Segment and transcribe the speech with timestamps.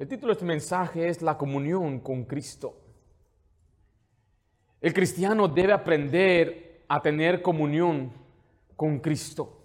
[0.00, 2.74] El título de este mensaje es La comunión con Cristo.
[4.80, 8.10] El cristiano debe aprender a tener comunión
[8.76, 9.62] con Cristo.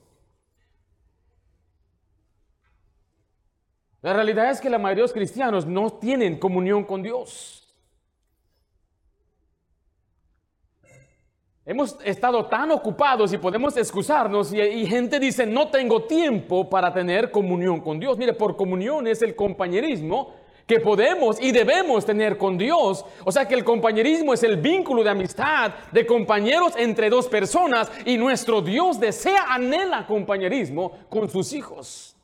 [4.02, 7.65] La realidad es que la mayoría de los cristianos no tienen comunión con Dios.
[11.68, 17.32] Hemos estado tan ocupados y podemos excusarnos y, gente dice, no tengo tiempo para tener
[17.32, 18.20] comunión con Dios.
[18.20, 20.36] Mire, por comunión es el compañerismo
[20.68, 23.04] que podemos y debemos tener con Dios.
[23.24, 27.92] O sea que el compañerismo es el vínculo de amistad, de compañeros entre dos personas
[28.06, 32.15] y nuestro Dios desea, anhela compañerismo con sus hijos.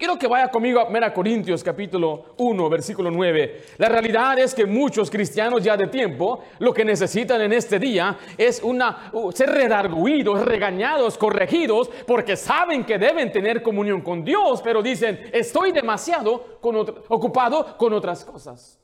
[0.00, 3.62] Quiero que vaya conmigo a 1 Corintios capítulo 1, versículo 9.
[3.78, 8.16] La realidad es que muchos cristianos ya de tiempo lo que necesitan en este día
[8.36, 14.84] es una, ser redarguidos, regañados, corregidos, porque saben que deben tener comunión con Dios, pero
[14.84, 16.60] dicen, estoy demasiado
[17.08, 18.78] ocupado con otras cosas.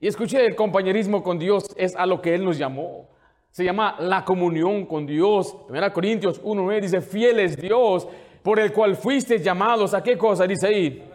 [0.00, 3.10] Y escuché, el compañerismo con Dios es a lo que Él nos llamó.
[3.52, 5.56] Se llama la comunión con Dios.
[5.68, 8.08] 1 Corintios 1, 9 dice, fiel es Dios
[8.42, 11.10] por el cual fuiste llamados a qué cosa, dice ahí,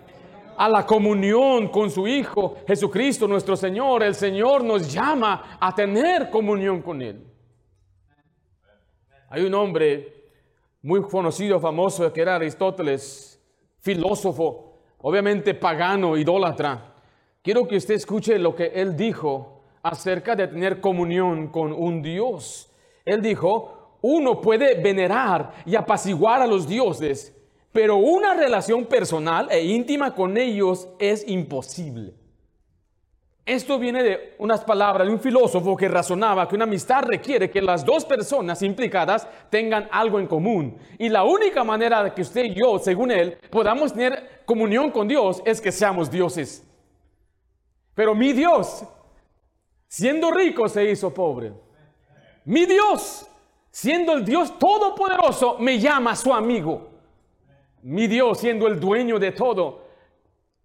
[0.58, 4.04] a la comunión con su Hijo Jesucristo nuestro Señor.
[4.04, 7.26] El Señor nos llama a tener comunión con Él.
[9.30, 10.14] Hay un hombre
[10.82, 13.42] muy conocido, famoso, que era Aristóteles,
[13.80, 16.94] filósofo, obviamente pagano, idólatra.
[17.42, 22.72] Quiero que usted escuche lo que él dijo acerca de tener comunión con un Dios.
[23.04, 23.75] Él dijo,
[24.08, 27.36] uno puede venerar y apaciguar a los dioses,
[27.72, 32.14] pero una relación personal e íntima con ellos es imposible.
[33.44, 37.62] Esto viene de unas palabras de un filósofo que razonaba que una amistad requiere que
[37.62, 40.78] las dos personas implicadas tengan algo en común.
[41.00, 45.08] Y la única manera de que usted y yo, según él, podamos tener comunión con
[45.08, 46.64] Dios es que seamos dioses.
[47.94, 48.84] Pero mi Dios,
[49.88, 51.54] siendo rico, se hizo pobre.
[52.46, 53.28] Mi Dios,
[53.76, 56.92] siendo el Dios todopoderoso, me llama su amigo.
[57.82, 59.84] Mi Dios, siendo el dueño de todo,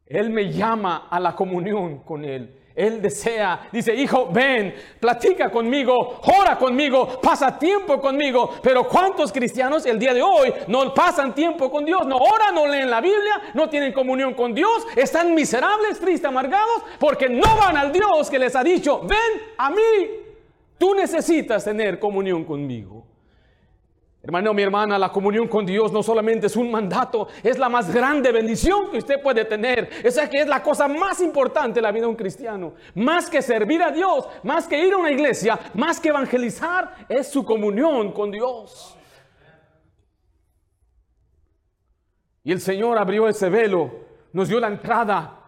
[0.07, 2.57] Él me llama a la comunión con Él.
[2.73, 8.55] Él desea, dice, hijo, ven, platica conmigo, ora conmigo, pasa tiempo conmigo.
[8.63, 12.07] Pero ¿cuántos cristianos el día de hoy no pasan tiempo con Dios?
[12.07, 16.85] No oran, no leen la Biblia, no tienen comunión con Dios, están miserables, tristes, amargados,
[17.01, 20.20] porque no van al Dios que les ha dicho, ven a mí.
[20.81, 23.05] Tú necesitas tener comunión conmigo.
[24.23, 27.93] Hermano, mi hermana, la comunión con Dios no solamente es un mandato, es la más
[27.93, 29.91] grande bendición que usted puede tener.
[30.03, 32.73] Esa que es la cosa más importante de la vida de un cristiano.
[32.95, 37.29] Más que servir a Dios, más que ir a una iglesia, más que evangelizar, es
[37.29, 38.97] su comunión con Dios.
[42.43, 43.91] Y el Señor abrió ese velo,
[44.33, 45.40] nos dio la entrada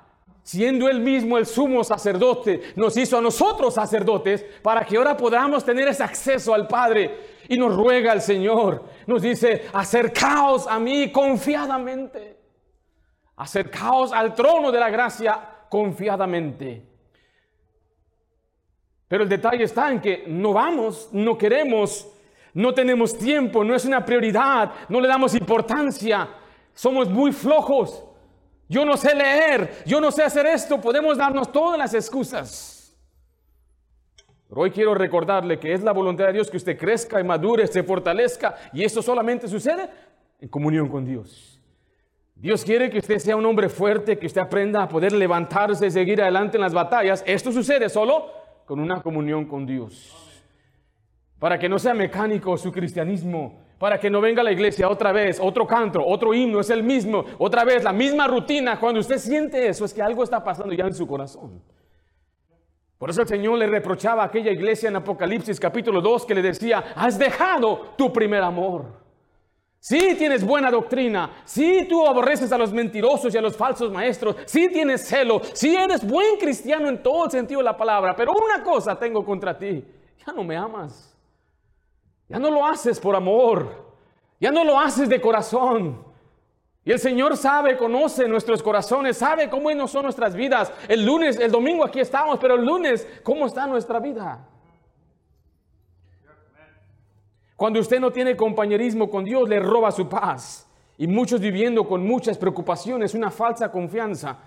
[0.43, 5.65] siendo Él mismo el sumo sacerdote, nos hizo a nosotros sacerdotes para que ahora podamos
[5.65, 7.33] tener ese acceso al Padre.
[7.49, 12.39] Y nos ruega el Señor, nos dice, acercaos a mí confiadamente,
[13.37, 15.39] acercaos al trono de la gracia
[15.69, 16.87] confiadamente.
[19.09, 22.09] Pero el detalle está en que no vamos, no queremos,
[22.55, 26.29] no tenemos tiempo, no es una prioridad, no le damos importancia,
[26.73, 28.05] somos muy flojos
[28.73, 32.97] yo no sé leer, yo no sé hacer esto, podemos darnos todas las excusas.
[34.49, 37.67] Pero hoy quiero recordarle que es la voluntad de Dios que usted crezca y madure,
[37.67, 39.91] se fortalezca, y esto solamente sucede
[40.41, 41.61] en comunión con Dios.
[42.35, 45.91] Dios quiere que usted sea un hombre fuerte, que usted aprenda a poder levantarse y
[45.91, 47.23] seguir adelante en las batallas.
[47.27, 48.31] Esto sucede solo
[48.65, 50.17] con una comunión con Dios.
[51.39, 55.11] Para que no sea mecánico su cristianismo, para que no venga a la iglesia otra
[55.11, 58.79] vez, otro canto, otro himno, es el mismo, otra vez la misma rutina.
[58.79, 61.61] Cuando usted siente eso, es que algo está pasando ya en su corazón.
[62.97, 66.43] Por eso el Señor le reprochaba a aquella iglesia en Apocalipsis capítulo 2 que le
[66.43, 68.85] decía, has dejado tu primer amor.
[69.81, 74.37] Sí tienes buena doctrina, sí tú aborreces a los mentirosos y a los falsos maestros,
[74.47, 78.33] sí tienes celo, sí eres buen cristiano en todo el sentido de la palabra, pero
[78.33, 79.85] una cosa tengo contra ti,
[80.25, 81.12] ya no me amas.
[82.33, 83.69] Ya no lo haces por amor.
[84.41, 86.03] Ya no lo haces de corazón.
[86.83, 90.73] Y el Señor sabe, conoce nuestros corazones, sabe cómo son nuestras vidas.
[90.89, 94.49] El lunes, el domingo aquí estamos, pero el lunes, ¿cómo está nuestra vida?
[97.55, 100.67] Cuando usted no tiene compañerismo con Dios, le roba su paz.
[100.97, 104.39] Y muchos viviendo con muchas preocupaciones, una falsa confianza.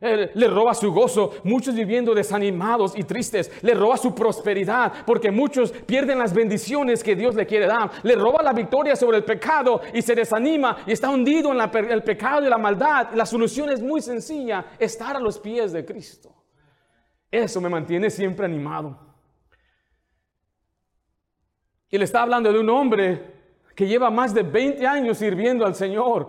[0.00, 3.50] Le roba su gozo, muchos viviendo desanimados y tristes.
[3.62, 7.90] Le roba su prosperidad, porque muchos pierden las bendiciones que Dios le quiere dar.
[8.02, 12.02] Le roba la victoria sobre el pecado y se desanima y está hundido en el
[12.02, 13.10] pecado y la maldad.
[13.14, 16.34] La solución es muy sencilla, estar a los pies de Cristo.
[17.30, 18.98] Eso me mantiene siempre animado.
[21.90, 23.40] Y le está hablando de un hombre
[23.74, 26.28] que lleva más de 20 años sirviendo al Señor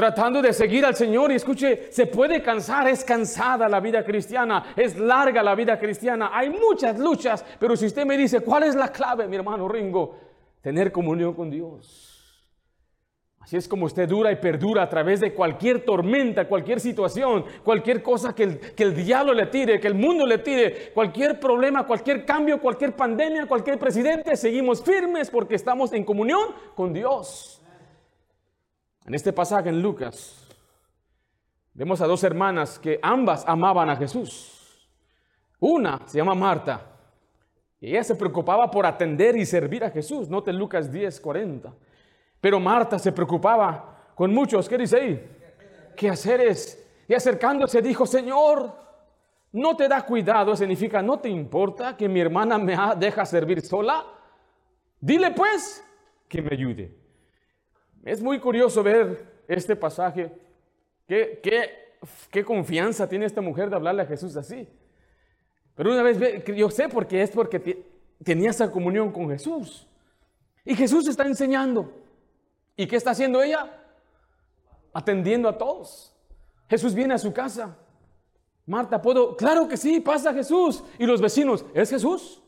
[0.00, 4.72] tratando de seguir al Señor y escuche, se puede cansar, es cansada la vida cristiana,
[4.74, 8.74] es larga la vida cristiana, hay muchas luchas, pero si usted me dice, ¿cuál es
[8.74, 10.16] la clave, mi hermano Ringo?
[10.62, 12.48] Tener comunión con Dios.
[13.40, 18.02] Así es como usted dura y perdura a través de cualquier tormenta, cualquier situación, cualquier
[18.02, 21.86] cosa que el, que el diablo le tire, que el mundo le tire, cualquier problema,
[21.86, 27.59] cualquier cambio, cualquier pandemia, cualquier presidente, seguimos firmes porque estamos en comunión con Dios.
[29.10, 30.46] En este pasaje en Lucas,
[31.74, 34.88] vemos a dos hermanas que ambas amaban a Jesús.
[35.58, 36.86] Una se llama Marta,
[37.80, 40.28] y ella se preocupaba por atender y servir a Jesús.
[40.28, 41.74] Note Lucas 10, 40.
[42.40, 45.30] Pero Marta se preocupaba con muchos, ¿qué dice ahí?
[45.96, 46.88] ¿Qué haceres?
[47.08, 48.72] Y acercándose dijo, Señor,
[49.50, 54.06] no te da cuidado, significa, no te importa que mi hermana me deja servir sola.
[55.00, 55.84] Dile pues
[56.28, 56.99] que me ayude.
[58.04, 60.32] Es muy curioso ver este pasaje.
[61.06, 61.40] ¿Qué,
[62.30, 64.68] qué, confianza tiene esta mujer de hablarle a Jesús así?
[65.74, 67.84] Pero una vez, yo sé por qué es porque
[68.24, 69.86] tenía esa comunión con Jesús.
[70.64, 71.92] Y Jesús está enseñando.
[72.76, 73.70] ¿Y qué está haciendo ella?
[74.92, 76.16] Atendiendo a todos.
[76.68, 77.76] Jesús viene a su casa.
[78.66, 79.36] Marta, ¿puedo?
[79.36, 80.82] Claro que sí, pasa Jesús.
[80.98, 82.42] Y los vecinos, ¿es Jesús?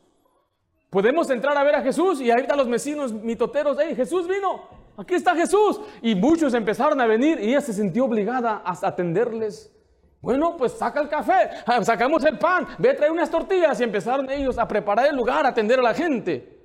[0.88, 5.14] Podemos entrar a ver a Jesús y están los vecinos mitoteros, hey, Jesús vino aquí
[5.14, 5.80] está Jesús.
[6.00, 9.72] Y muchos empezaron a venir y ella se sintió obligada a atenderles.
[10.20, 13.84] Bueno, pues saca el café, ah, sacamos el pan, ve a traer unas tortillas y
[13.84, 16.60] empezaron ellos a preparar el lugar, a atender a la gente.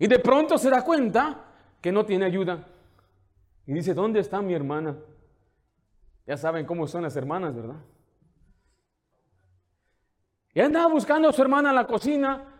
[0.00, 1.44] Y de pronto se da cuenta
[1.80, 2.66] que no tiene ayuda.
[3.66, 4.96] Y dice, ¿dónde está mi hermana?
[6.26, 7.76] Ya saben cómo son las hermanas, ¿verdad?
[10.54, 12.53] Y andaba buscando a su hermana en la cocina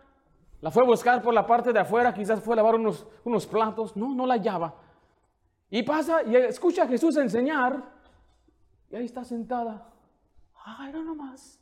[0.61, 3.45] la fue a buscar por la parte de afuera, quizás fue a lavar unos, unos
[3.45, 3.95] platos.
[3.95, 4.75] No, no la hallaba.
[5.69, 7.83] Y pasa y escucha a Jesús enseñar.
[8.89, 9.89] Y ahí está sentada.
[10.63, 11.59] Ay, no nomás.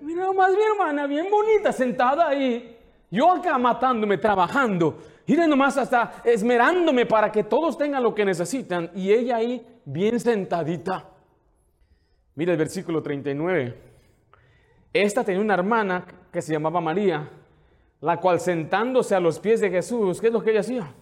[0.00, 2.78] Mira nomás mi hermana, bien bonita, sentada ahí.
[3.10, 4.98] Yo acá matándome, trabajando.
[5.26, 8.90] Miren nomás hasta esmerándome para que todos tengan lo que necesitan.
[8.94, 11.08] Y ella ahí bien sentadita.
[12.34, 13.82] Mira el versículo 39.
[14.92, 16.06] Esta tenía una hermana
[16.36, 17.26] que se llamaba María,
[18.02, 20.92] la cual sentándose a los pies de Jesús, ¿qué es lo que ella hacía?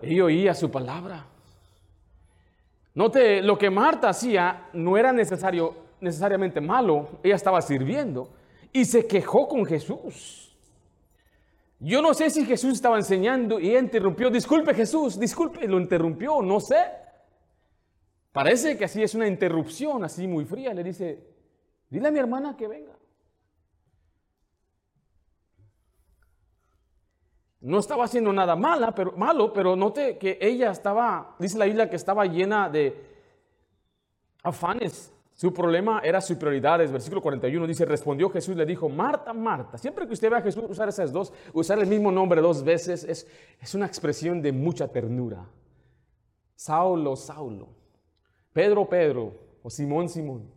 [0.00, 1.26] Ella oía su palabra.
[2.94, 8.30] Note, lo que Marta hacía no era necesario, necesariamente malo, ella estaba sirviendo
[8.72, 10.56] y se quejó con Jesús.
[11.78, 16.40] Yo no sé si Jesús estaba enseñando y ella interrumpió, disculpe Jesús, disculpe, lo interrumpió,
[16.40, 16.80] no sé.
[18.32, 21.32] Parece que así es una interrupción, así muy fría, le dice,
[21.90, 23.01] Dile a mi hermana que venga.
[27.62, 31.88] No estaba haciendo nada mala, pero, malo, pero note que ella estaba, dice la Biblia
[31.88, 33.12] que estaba llena de
[34.42, 35.12] afanes.
[35.32, 36.90] Su problema era sus prioridades.
[36.90, 39.78] Versículo 41 dice, respondió Jesús, le dijo, Marta, Marta.
[39.78, 43.04] Siempre que usted vea a Jesús usar esas dos, usar el mismo nombre dos veces,
[43.04, 43.26] es,
[43.60, 45.46] es una expresión de mucha ternura.
[46.56, 47.68] Saulo, Saulo.
[48.52, 49.34] Pedro, Pedro.
[49.62, 50.50] O Simón, Simón.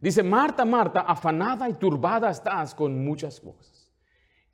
[0.00, 3.79] Dice, Marta, Marta, afanada y turbada estás con muchas cosas.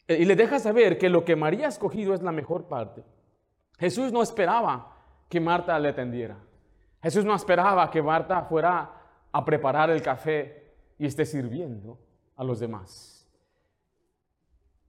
[0.08, 3.02] Y le deja saber que lo que María ha escogido es la mejor parte.
[3.78, 4.96] Jesús no esperaba
[5.28, 6.36] que Marta le atendiera.
[7.02, 8.90] Jesús no esperaba que Marta fuera
[9.32, 11.98] a preparar el café y esté sirviendo
[12.36, 13.28] a los demás.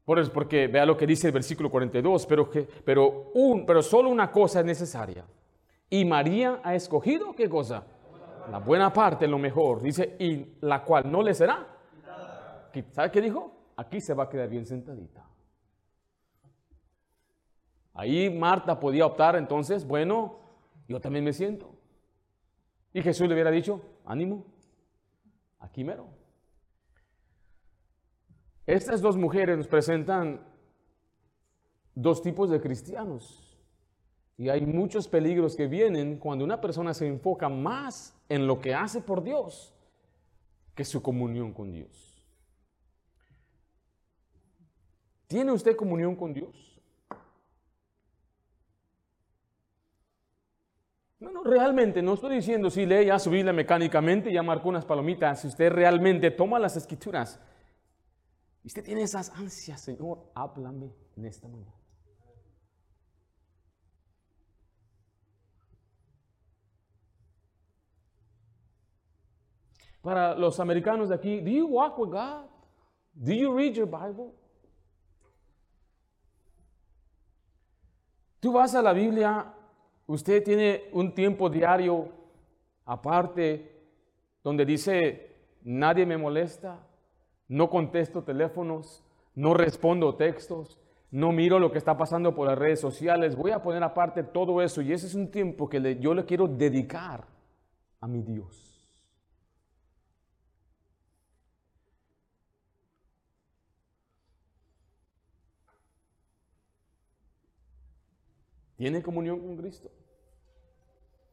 [0.05, 3.81] Por eso, porque vea lo que dice el versículo 42, pero, que, pero, un, pero
[3.81, 5.25] solo una cosa es necesaria.
[5.89, 7.83] Y María ha escogido, ¿qué cosa?
[8.51, 11.67] la buena parte, lo mejor, dice, y la cual no le será.
[12.91, 13.56] ¿Sabe qué dijo?
[13.77, 15.25] Aquí se va a quedar bien sentadita.
[17.93, 20.39] Ahí Marta podía optar entonces, bueno,
[20.87, 21.73] yo también me siento.
[22.93, 24.45] Y Jesús le hubiera dicho, ánimo,
[25.59, 26.07] aquí mero.
[28.65, 30.41] Estas dos mujeres nos presentan
[31.95, 33.57] dos tipos de cristianos.
[34.37, 38.75] Y hay muchos peligros que vienen cuando una persona se enfoca más en lo que
[38.75, 39.73] hace por Dios
[40.75, 42.06] que su comunión con Dios.
[45.27, 46.81] ¿Tiene usted comunión con Dios?
[51.19, 54.85] No, no, realmente, no estoy diciendo si lee ya su Biblia mecánicamente ya marcó unas
[54.85, 55.41] palomitas.
[55.41, 57.39] Si usted realmente toma las escrituras,
[58.63, 61.73] usted tiene esas ansias, Señor, háblame en esta mañana.
[70.01, 72.45] Para los americanos de aquí, do you walk with God?
[73.13, 74.33] Do you read your Bible?
[78.39, 79.53] Tú vas a la Biblia,
[80.05, 82.09] usted tiene un tiempo diario
[82.85, 83.71] aparte
[84.43, 86.79] donde dice, nadie me molesta,
[87.47, 89.03] no contesto teléfonos,
[89.33, 90.79] no respondo textos,
[91.09, 94.61] no miro lo que está pasando por las redes sociales, voy a poner aparte todo
[94.61, 97.25] eso y ese es un tiempo que yo le quiero dedicar
[97.99, 98.76] a mi Dios.
[108.77, 109.89] ¿Tiene comunión con Cristo?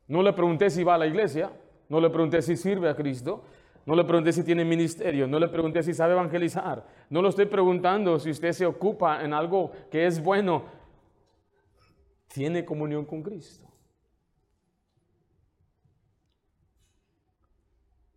[0.09, 1.53] No le pregunté si va a la iglesia,
[1.89, 3.45] no le pregunté si sirve a Cristo,
[3.87, 7.47] no le pregunté si tiene ministerio, no le pregunté si sabe evangelizar, no le estoy
[7.47, 10.65] preguntando si usted se ocupa en algo que es bueno.
[12.29, 13.69] ¿Tiene comunión con Cristo?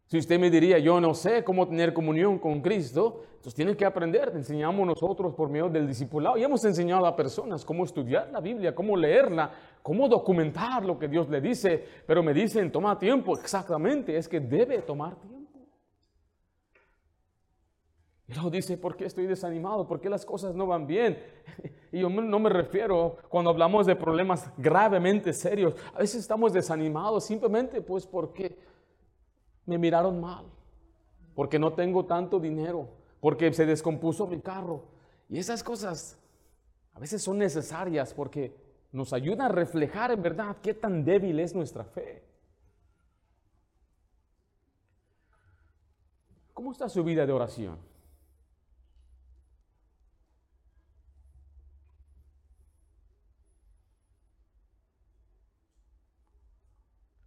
[0.07, 3.83] Si usted me diría, yo no sé cómo tener comunión con Cristo, entonces tiene que
[3.83, 4.31] aprender.
[4.33, 8.73] enseñamos nosotros por medio del discipulado y hemos enseñado a personas cómo estudiar la Biblia,
[8.73, 9.51] cómo leerla,
[9.83, 11.83] cómo documentar lo que Dios le dice.
[12.05, 13.37] Pero me dicen, toma tiempo.
[13.37, 15.37] Exactamente, es que debe tomar tiempo.
[18.29, 19.87] Y luego dice, ¿por qué estoy desanimado?
[19.87, 21.21] ¿Por qué las cosas no van bien?
[21.89, 25.73] Y yo no me refiero cuando hablamos de problemas gravemente serios.
[25.93, 28.57] A veces estamos desanimados simplemente pues porque
[29.67, 30.45] me miraron mal,
[31.35, 34.85] porque no tengo tanto dinero, porque se descompuso mi carro.
[35.29, 36.17] Y esas cosas
[36.93, 38.55] a veces son necesarias porque
[38.91, 42.23] nos ayudan a reflejar en verdad qué tan débil es nuestra fe.
[46.53, 47.77] ¿Cómo está su vida de oración?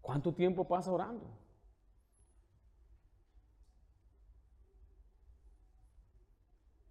[0.01, 1.25] ¿Cuánto tiempo pasa orando?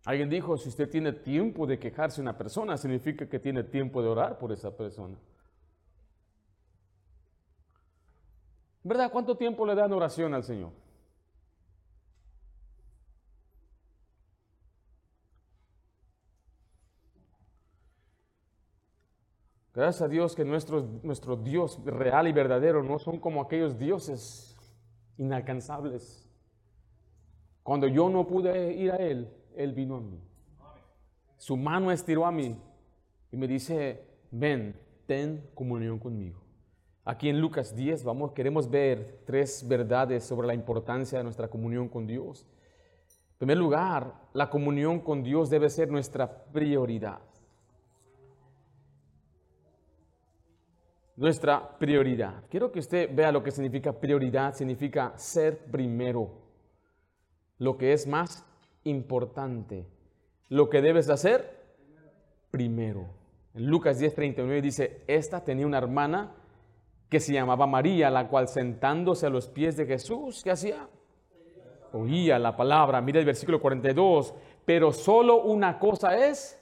[0.10, 4.02] Alguien dijo, si usted tiene tiempo de quejarse de una persona, significa que tiene tiempo
[4.02, 5.16] de orar por esa persona.
[8.84, 9.12] ¿Verdad?
[9.12, 10.72] ¿Cuánto tiempo le dan oración al Señor?
[19.76, 24.58] Gracias a Dios que nuestro, nuestro Dios real y verdadero no son como aquellos dioses
[25.20, 26.28] inalcanzables.
[27.62, 30.20] Cuando yo no pude ir a Él, él vino a mí.
[31.38, 32.58] Su mano estiró a mí
[33.32, 34.76] y me dice, ven,
[35.06, 36.40] ten comunión conmigo.
[37.06, 41.88] Aquí en Lucas 10 vamos, queremos ver tres verdades sobre la importancia de nuestra comunión
[41.88, 42.46] con Dios.
[43.32, 47.20] En primer lugar, la comunión con Dios debe ser nuestra prioridad.
[51.16, 52.44] Nuestra prioridad.
[52.50, 54.54] Quiero que usted vea lo que significa prioridad.
[54.54, 56.32] Significa ser primero.
[57.58, 58.46] Lo que es más
[58.84, 59.86] importante.
[60.50, 61.60] Lo que debes hacer
[62.52, 63.08] primero.
[63.54, 66.36] En Lucas 10:39 dice, esta tenía una hermana
[67.10, 70.88] que se llamaba María, la cual sentándose a los pies de Jesús, ¿qué hacía?
[71.92, 73.02] Oía la palabra.
[73.02, 74.34] Mira el versículo 42,
[74.64, 76.60] pero solo una cosa es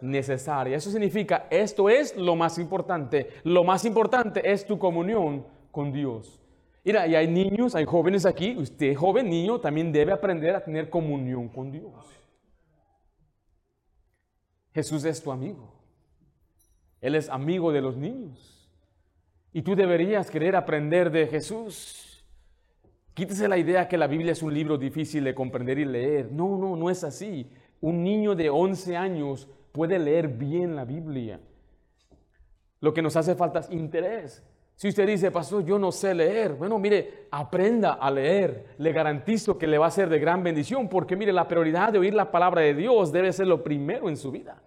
[0.00, 0.76] necesaria.
[0.76, 3.28] Eso significa, esto es lo más importante.
[3.44, 6.40] Lo más importante es tu comunión con Dios.
[6.84, 8.54] Mira, y hay niños, hay jóvenes aquí.
[8.56, 11.92] Usted, joven niño, también debe aprender a tener comunión con Dios.
[14.74, 15.72] Jesús es tu amigo.
[17.00, 18.68] Él es amigo de los niños.
[19.52, 22.24] Y tú deberías querer aprender de Jesús.
[23.14, 26.32] Quítese la idea que la Biblia es un libro difícil de comprender y leer.
[26.32, 27.48] No, no, no es así.
[27.80, 31.40] Un niño de 11 años puede leer bien la Biblia.
[32.80, 34.42] Lo que nos hace falta es interés.
[34.76, 38.74] Si usted dice, pastor, yo no sé leer, bueno, mire, aprenda a leer.
[38.78, 42.00] Le garantizo que le va a ser de gran bendición, porque mire, la prioridad de
[42.00, 44.60] oír la palabra de Dios debe ser lo primero en su vida.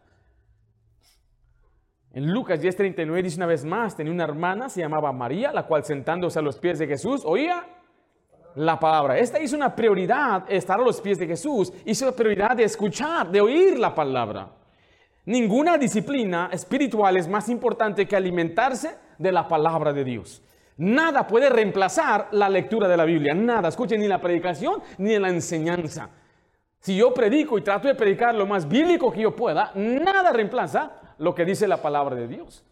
[2.14, 5.84] En Lucas 10:39 dice una vez más, tenía una hermana, se llamaba María, la cual
[5.84, 7.66] sentándose a los pies de Jesús, oía
[8.56, 9.20] la palabra.
[9.20, 13.30] Esta hizo una prioridad, estar a los pies de Jesús, hizo la prioridad de escuchar,
[13.30, 14.50] de oír la palabra.
[15.26, 20.42] Ninguna disciplina espiritual es más importante que alimentarse de la palabra de Dios.
[20.78, 23.34] Nada puede reemplazar la lectura de la Biblia.
[23.34, 23.70] Nada.
[23.70, 26.10] Escuchen, ni la predicación ni la enseñanza.
[26.80, 30.92] Si yo predico y trato de predicar lo más bíblico que yo pueda, nada reemplaza
[31.18, 32.64] lo que dice la palabra de Dios.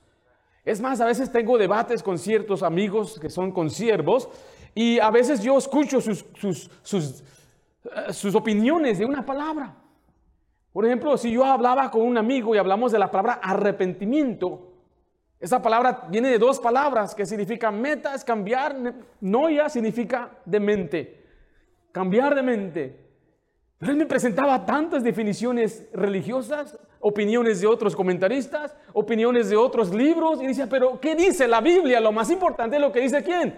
[0.63, 4.29] Es más, a veces tengo debates con ciertos amigos que son consiervos
[4.73, 7.23] y a veces yo escucho sus, sus, sus,
[7.85, 9.75] eh, sus opiniones de una palabra.
[10.71, 14.74] Por ejemplo, si yo hablaba con un amigo y hablamos de la palabra arrepentimiento,
[15.39, 18.75] esa palabra viene de dos palabras que significa meta, es cambiar,
[19.19, 21.25] noia significa de mente,
[21.91, 23.05] cambiar de mente.
[23.77, 30.41] Pero él me presentaba tantas definiciones religiosas, opiniones de otros comentaristas, opiniones de otros libros,
[30.41, 31.99] y decía, pero ¿qué dice la Biblia?
[31.99, 33.53] Lo más importante es lo que dice quién.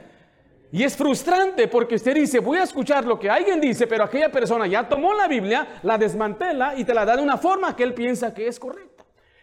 [0.72, 4.31] Y es frustrante porque usted dice, voy a escuchar lo que alguien dice, pero aquella
[4.31, 7.84] persona ya tomó la Biblia, la desmantela y te la da de una forma que
[7.84, 8.97] él piensa que es correcta.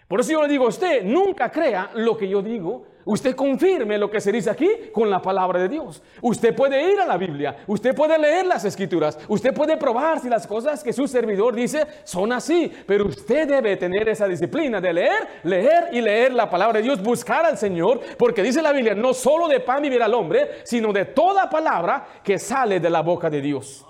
[0.08, 3.98] Por eso yo le digo a usted, nunca crea lo que yo digo, Usted confirme
[3.98, 6.02] lo que se dice aquí con la palabra de Dios.
[6.22, 10.28] Usted puede ir a la Biblia, usted puede leer las escrituras, usted puede probar si
[10.28, 14.92] las cosas que su servidor dice son así, pero usted debe tener esa disciplina de
[14.92, 18.94] leer, leer y leer la palabra de Dios, buscar al Señor, porque dice la Biblia,
[18.94, 23.02] no solo de pan vivirá el hombre, sino de toda palabra que sale de la
[23.02, 23.84] boca de Dios.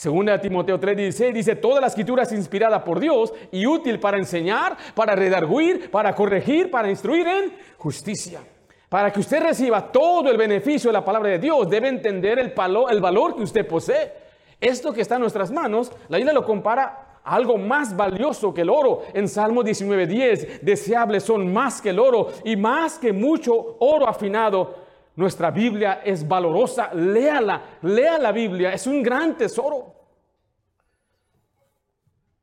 [0.00, 4.74] Según Timoteo 3:16 dice, toda la escritura es inspirada por Dios y útil para enseñar,
[4.94, 8.40] para redarguir, para corregir, para instruir en justicia.
[8.88, 12.54] Para que usted reciba todo el beneficio de la palabra de Dios, debe entender el,
[12.90, 14.10] el valor que usted posee.
[14.58, 18.62] Esto que está en nuestras manos, la Biblia lo compara a algo más valioso que
[18.62, 19.02] el oro.
[19.12, 24.79] En Salmo 19:10, deseables son más que el oro y más que mucho oro afinado.
[25.20, 29.94] Nuestra Biblia es valorosa, léala, lea la Biblia, es un gran tesoro.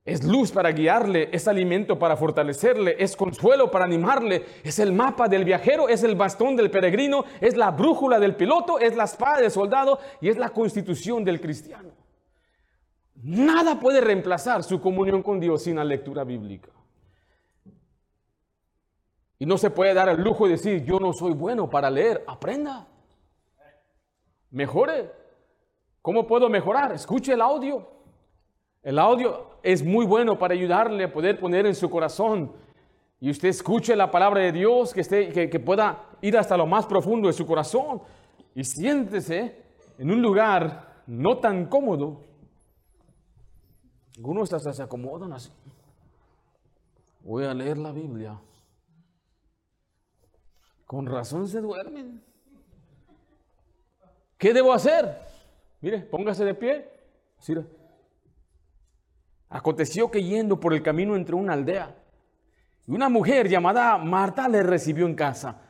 [0.06, 5.28] Es luz para guiarle, es alimento para fortalecerle, es consuelo para animarle, es el mapa
[5.28, 9.42] del viajero, es el bastón del peregrino, es la brújula del piloto, es la espada
[9.42, 11.90] del soldado y es la constitución del cristiano.
[13.24, 16.77] Nada puede reemplazar su comunión con Dios sin la lectura bíblica.
[19.40, 22.24] Y no se puede dar el lujo de decir, yo no soy bueno para leer,
[22.28, 22.88] aprenda.
[24.52, 25.12] Mejore.
[26.02, 26.94] ¿Cómo puedo mejorar?
[26.94, 27.86] Escuche el audio.
[28.82, 32.52] El audio es muy bueno para ayudarle a poder poner en su corazón
[33.20, 36.86] y usted escuche la palabra de Dios, que, esté, que, pueda ir hasta lo más
[36.86, 38.02] profundo de su corazón
[38.54, 39.64] y siéntese
[39.98, 42.22] en un lugar no tan cómodo.
[44.18, 45.52] Algunos hasta se acomodan así.
[47.22, 48.40] Voy a leer la Biblia.
[50.88, 52.24] Con razón se duermen.
[54.38, 55.20] ¿Qué debo hacer?
[55.82, 56.90] Mire, póngase de pie.
[59.50, 61.96] Aconteció que yendo por el camino entre una aldea,
[62.88, 65.62] una mujer llamada Marta le recibió en casa.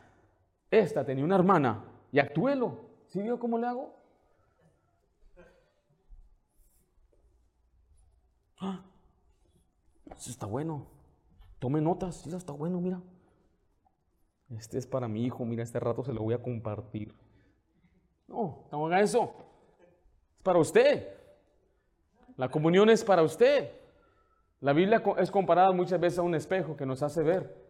[0.69, 2.85] Esta tenía una hermana y actuélo.
[3.07, 3.97] ¿Sí vio cómo le hago?
[8.59, 8.83] Ah,
[10.15, 10.85] eso está bueno.
[11.57, 13.01] Tome notas, eso está bueno, mira.
[14.55, 17.13] Este es para mi hijo, mira, este rato se lo voy a compartir.
[18.27, 19.33] No, no haga eso.
[20.35, 21.07] Es para usted.
[22.37, 23.71] La comunión es para usted.
[24.61, 27.67] La Biblia es comparada muchas veces a un espejo que nos hace ver.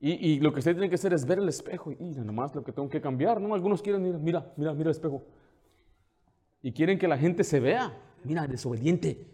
[0.00, 1.90] Y, lo que usted tiene que hacer es ver el espejo.
[1.90, 3.52] Y nomás lo que tengo que cambiar, ¿no?
[3.52, 5.24] Algunos quieren, mira, mira, mira, mira el espejo.
[6.62, 7.92] Y quieren que la gente se vea.
[8.22, 9.26] Mira, desobediente.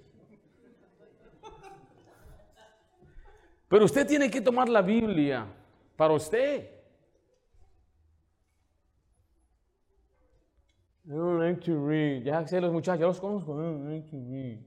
[3.68, 5.46] Pero usted tiene que tomar la Biblia
[5.96, 6.70] para usted.
[11.06, 12.24] I don't like to read.
[12.24, 13.60] Ya sé los muchachos, ya los conozco.
[13.60, 14.58] I don't like to read.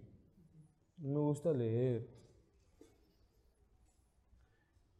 [0.99, 2.07] No me gusta leer.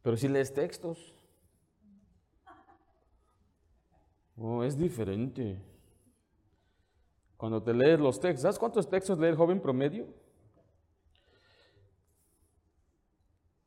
[0.02, 1.14] Pero si lees textos.
[4.36, 5.60] Oh, es diferente.
[7.36, 10.06] Cuando te lees los textos, ¿sabes cuántos textos lee el joven promedio?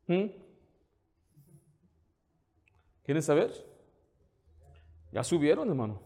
[0.06, 0.41] ¿Mm?
[3.12, 3.52] ¿Quieres saber?
[5.10, 6.00] Ya subieron, hermano.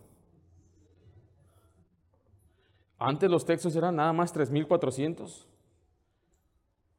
[2.98, 5.46] Antes los textos eran nada más 3.400.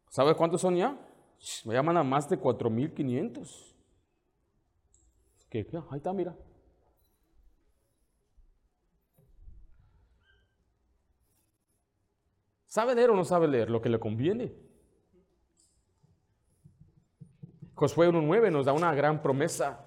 [0.07, 0.97] ¿Sabe cuántos son ya?
[1.65, 3.75] Me llaman a más de 4.500.
[5.49, 5.67] ¿Qué?
[5.89, 6.33] Ahí está, mira.
[12.67, 13.69] ¿Sabe leer o no sabe leer?
[13.69, 14.55] Lo que le conviene.
[17.75, 19.83] Josué 1.9 nos da una gran promesa.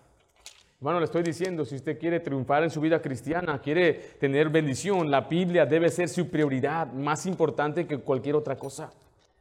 [0.80, 5.10] Hermano, le estoy diciendo, si usted quiere triunfar en su vida cristiana, quiere tener bendición,
[5.10, 8.90] la Biblia debe ser su prioridad, más importante que cualquier otra cosa.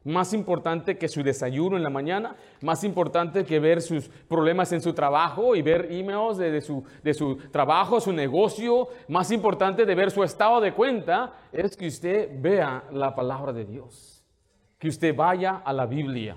[0.04, 4.82] Más importante que su desayuno en la mañana, más importante que ver sus problemas en
[4.82, 9.94] su trabajo y ver emails de, su, de su trabajo, su negocio, más importante de
[9.94, 14.22] ver su estado de cuenta, es que usted vea la palabra de Dios,
[14.78, 16.36] que usted vaya a la Biblia.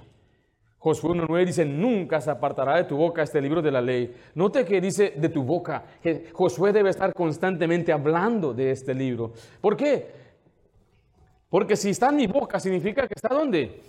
[0.84, 4.14] Josué 1.9 dice, nunca se apartará de tu boca este libro de la ley.
[4.36, 9.32] Note que dice de tu boca, que Josué debe estar constantemente hablando de este libro.
[9.62, 10.12] ¿Por qué?
[11.50, 13.80] Porque si está en mi boca, significa que está ¿dónde?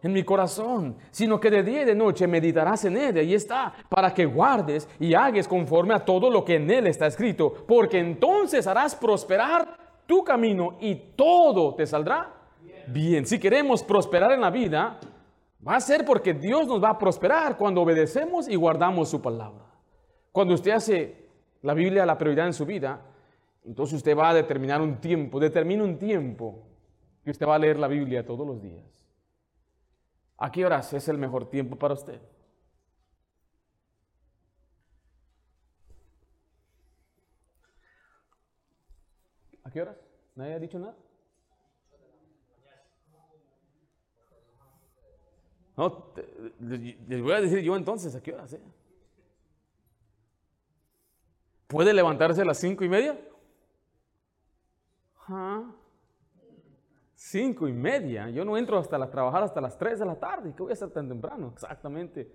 [0.00, 3.74] En mi corazón, sino que de día y de noche meditarás en él, ahí está,
[3.88, 7.98] para que guardes y hagas conforme a todo lo que en él está escrito, porque
[7.98, 9.76] entonces harás prosperar
[10.06, 12.32] tu camino y todo te saldrá
[12.86, 13.26] bien.
[13.26, 15.00] Si queremos prosperar en la vida,
[15.66, 19.66] Va a ser porque Dios nos va a prosperar cuando obedecemos y guardamos su palabra.
[20.32, 21.28] Cuando usted hace
[21.62, 23.00] la Biblia la prioridad en su vida,
[23.64, 26.62] entonces usted va a determinar un tiempo, determina un tiempo
[27.22, 28.84] que usted va a leer la Biblia todos los días.
[30.38, 32.20] ¿A qué horas es el mejor tiempo para usted?
[39.62, 39.96] ¿A qué horas?
[40.34, 40.96] ¿Nadie ha dicho nada?
[45.80, 46.12] No,
[46.58, 48.44] les voy a decir yo entonces, ¿a qué hora?
[48.52, 48.60] Eh?
[51.66, 53.18] ¿Puede levantarse a las cinco y media?
[57.14, 58.28] Cinco y media.
[58.28, 60.52] Yo no entro hasta la, trabajar hasta las tres de la tarde.
[60.54, 61.48] ¿Qué voy a hacer tan temprano?
[61.54, 62.30] Exactamente.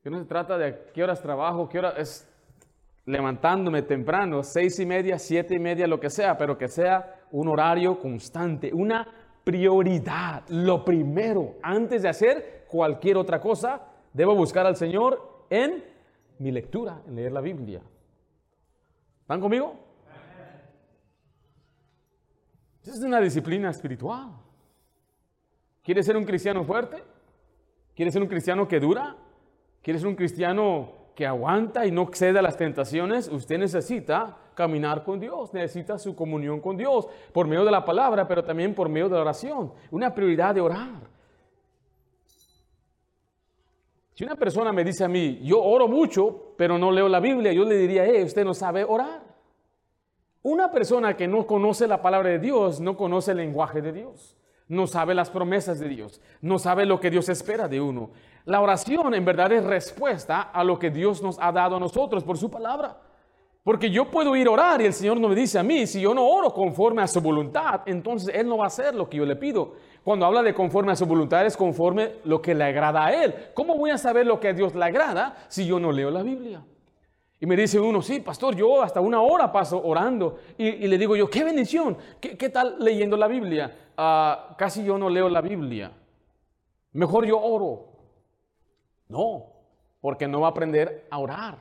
[0.00, 2.24] Que no se trata de qué horas trabajo, qué hora es
[3.04, 7.48] levantándome temprano, seis y media, siete y media, lo que sea, pero que sea un
[7.48, 13.80] horario constante, una prioridad, lo primero, antes de hacer cualquier otra cosa,
[14.12, 15.84] debo buscar al Señor en
[16.40, 17.80] mi lectura, en leer la Biblia.
[19.20, 19.78] ¿Están conmigo?
[22.82, 24.32] Es una disciplina espiritual.
[25.84, 27.04] ¿Quieres ser un cristiano fuerte?
[27.94, 29.16] ¿Quieres ser un cristiano que dura?
[29.80, 33.28] ¿Quieres ser un cristiano que aguanta y no cede a las tentaciones?
[33.28, 38.28] Usted necesita caminar con Dios, necesita su comunión con Dios por medio de la palabra,
[38.28, 39.72] pero también por medio de la oración.
[39.90, 41.16] Una prioridad de orar.
[44.12, 47.52] Si una persona me dice a mí, yo oro mucho, pero no leo la Biblia,
[47.52, 49.22] yo le diría, eh, usted no sabe orar.
[50.42, 54.36] Una persona que no conoce la palabra de Dios, no conoce el lenguaje de Dios,
[54.68, 58.10] no sabe las promesas de Dios, no sabe lo que Dios espera de uno.
[58.44, 62.24] La oración en verdad es respuesta a lo que Dios nos ha dado a nosotros
[62.24, 62.96] por su palabra.
[63.66, 66.00] Porque yo puedo ir a orar y el Señor no me dice a mí, si
[66.00, 69.16] yo no oro conforme a su voluntad, entonces Él no va a hacer lo que
[69.16, 69.72] yo le pido.
[70.04, 73.34] Cuando habla de conforme a su voluntad es conforme lo que le agrada a Él.
[73.54, 76.22] ¿Cómo voy a saber lo que a Dios le agrada si yo no leo la
[76.22, 76.62] Biblia?
[77.38, 80.38] Y me dice uno, sí, pastor, yo hasta una hora paso orando.
[80.56, 83.90] Y, le digo yo, qué bendición, ¿qué, tal leyendo la Biblia?
[83.96, 85.92] Ah, casi yo no leo la Biblia.
[86.92, 87.88] Mejor yo oro.
[89.08, 89.44] No,
[90.00, 91.58] porque no va a aprender a orar.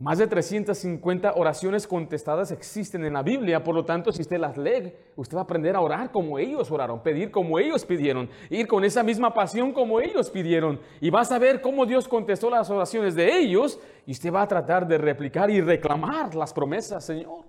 [0.00, 4.56] Más de 350 oraciones contestadas existen en la Biblia, por lo tanto, si usted las
[4.56, 8.68] lee, usted va a aprender a orar como ellos oraron, pedir como ellos pidieron, ir
[8.68, 12.70] con esa misma pasión como ellos pidieron, y va a saber cómo Dios contestó las
[12.70, 17.44] oraciones de ellos, y usted va a tratar de replicar y reclamar las promesas, Señor.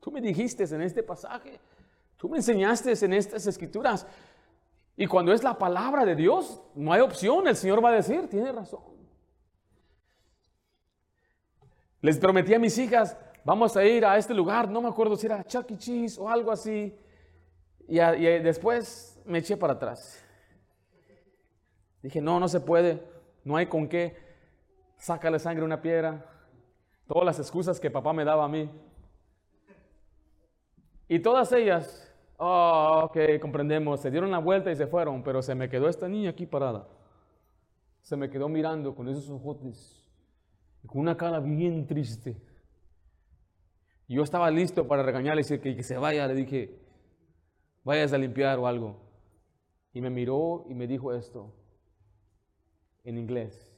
[0.00, 1.60] Tú me dijiste en este pasaje,
[2.16, 4.06] tú me enseñaste en estas escrituras,
[4.96, 8.26] y cuando es la palabra de Dios, no hay opción, el Señor va a decir,
[8.30, 8.93] tiene razón.
[12.04, 15.24] Les prometí a mis hijas, vamos a ir a este lugar, no me acuerdo si
[15.24, 15.78] era Chuck E.
[15.78, 16.94] Cheese o algo así.
[17.88, 20.22] Y, después me eché para atrás.
[22.02, 23.02] Dije, no, no se puede,
[23.42, 24.18] no hay con qué.
[24.98, 26.26] Sácale sangre una piedra.
[27.06, 28.70] Todas las excusas que papá me daba a mí.
[31.08, 35.54] Y todas ellas, oh, ok, comprendemos, se dieron la vuelta y se fueron, pero se
[35.54, 36.86] me quedó esta niña aquí parada.
[38.02, 39.30] Se me quedó mirando con esos
[40.86, 42.36] con una cara bien triste.
[44.06, 46.26] Yo estaba listo para regañarle y decir que, que se vaya.
[46.26, 46.78] Le dije,
[47.84, 49.00] vayas a limpiar o algo.
[49.92, 51.54] Y me miró y me dijo esto
[53.04, 53.72] en inglés.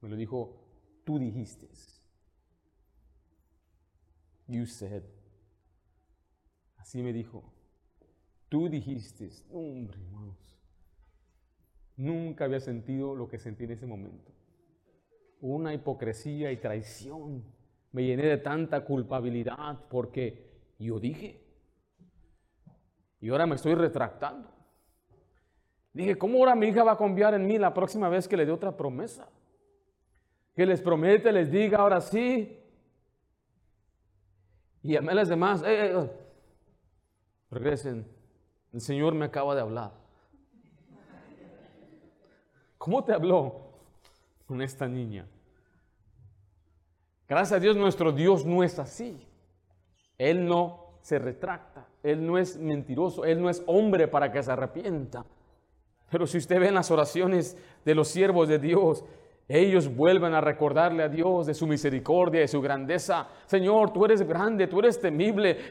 [0.00, 1.68] Me lo dijo, tú dijiste.
[4.46, 5.04] You said.
[6.76, 7.52] Así me dijo.
[8.48, 9.30] Tú dijiste.
[9.50, 10.58] Hombre, hermanos.
[11.96, 14.37] Nunca había sentido lo que sentí en ese momento
[15.40, 17.44] una hipocresía y traición.
[17.92, 20.48] Me llené de tanta culpabilidad porque
[20.78, 21.44] yo dije.
[23.20, 24.48] Y ahora me estoy retractando.
[25.92, 28.46] Dije, ¿cómo ahora mi hija va a confiar en mí la próxima vez que le
[28.46, 29.28] dé otra promesa?
[30.54, 32.60] Que les promete, les diga ahora sí.
[34.82, 36.10] Y a las demás, eh, eh,
[37.50, 38.06] regresen.
[38.72, 39.92] El Señor me acaba de hablar.
[42.76, 43.67] ¿Cómo te habló?
[44.48, 45.26] Con esta niña.
[47.28, 49.28] Gracias a Dios nuestro Dios no es así.
[50.16, 51.86] Él no se retracta.
[52.02, 55.26] Él no es mentiroso, Él no es hombre para que se arrepienta.
[56.10, 59.04] Pero si usted ve en las oraciones de los siervos de Dios,
[59.46, 63.28] ellos vuelven a recordarle a Dios de su misericordia, de su grandeza.
[63.46, 65.70] Señor, tú eres grande, tú eres temible,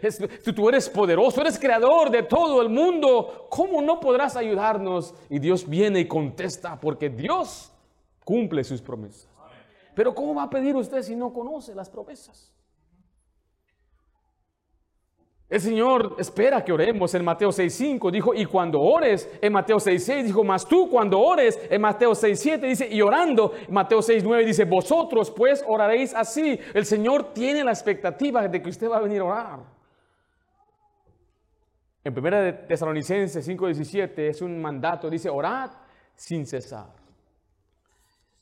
[0.56, 3.48] tú eres poderoso, eres creador de todo el mundo.
[3.50, 5.16] ¿Cómo no podrás ayudarnos?
[5.30, 7.72] Y Dios viene y contesta, porque Dios
[8.28, 9.30] cumple sus promesas.
[9.96, 12.54] Pero ¿cómo va a pedir usted si no conoce las promesas?
[15.48, 20.24] El Señor espera que oremos en Mateo 6.5, dijo, y cuando ores, en Mateo 6.6,
[20.24, 25.32] dijo, más tú cuando ores, en Mateo 6.7, dice, y orando, Mateo 6.9, dice, vosotros
[25.32, 26.60] pues oraréis así.
[26.74, 29.60] El Señor tiene la expectativa de que usted va a venir a orar.
[32.04, 35.72] En 1 Tesalonicenses 5.17 es un mandato, dice, orad
[36.13, 37.07] sin cesar.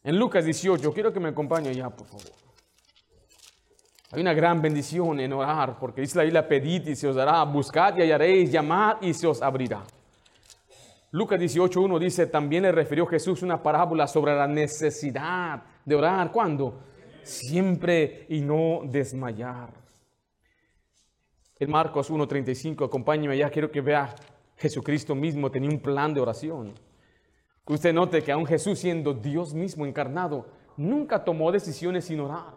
[0.05, 2.31] En Lucas 18, quiero que me acompañe ya, por favor.
[4.11, 7.43] Hay una gran bendición en orar, porque dice la Biblia, pedid y se os dará,
[7.43, 9.83] buscad y hallaréis, llamad y se os abrirá.
[11.09, 16.31] Lucas 18.1 dice, también le refirió Jesús una parábola sobre la necesidad de orar.
[16.31, 16.83] ¿Cuándo?
[17.23, 19.73] Siempre y no desmayar.
[21.57, 24.13] En Marcos 1.35, acompáñeme ya, quiero que vea,
[24.55, 26.75] Jesucristo mismo tenía un plan de oración.
[27.67, 30.45] Usted note que aun Jesús siendo Dios mismo encarnado,
[30.77, 32.53] nunca tomó decisiones sin orar.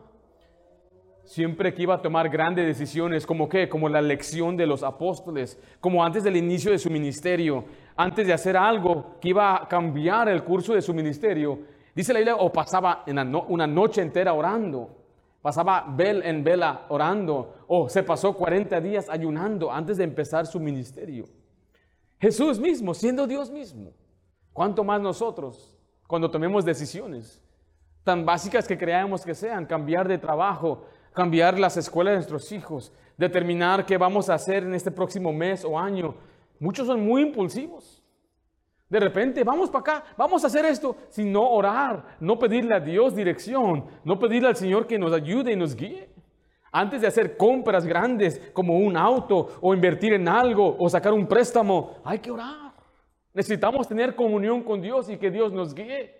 [1.24, 5.58] Siempre que iba a tomar grandes decisiones, como qué, como la elección de los apóstoles,
[5.80, 7.64] como antes del inicio de su ministerio,
[7.96, 11.58] antes de hacer algo que iba a cambiar el curso de su ministerio,
[11.94, 14.90] dice la Biblia, o pasaba una noche entera orando,
[15.42, 20.58] pasaba bel en vela orando, o se pasó 40 días ayunando antes de empezar su
[20.60, 21.26] ministerio.
[22.18, 23.92] Jesús mismo, siendo Dios mismo,
[24.58, 25.72] ¿cuánto más nosotros
[26.08, 27.40] cuando tomemos decisiones?
[28.08, 32.90] tan básicas que creamos que sean, cambiar de trabajo, cambiar las escuelas de nuestros hijos,
[33.18, 36.14] determinar qué vamos a hacer en este próximo mes o año.
[36.58, 38.02] Muchos son muy impulsivos.
[38.88, 43.14] De repente, vamos para acá, vamos a hacer esto, sin orar, no pedirle a Dios
[43.14, 46.08] dirección, no pedirle al Señor que nos ayude y nos guíe.
[46.72, 51.26] Antes de hacer compras grandes como un auto o invertir en algo o sacar un
[51.26, 52.67] préstamo, hay que orar.
[53.38, 56.12] Necesitamos tener comunión con Dios y que Dios nos guíe.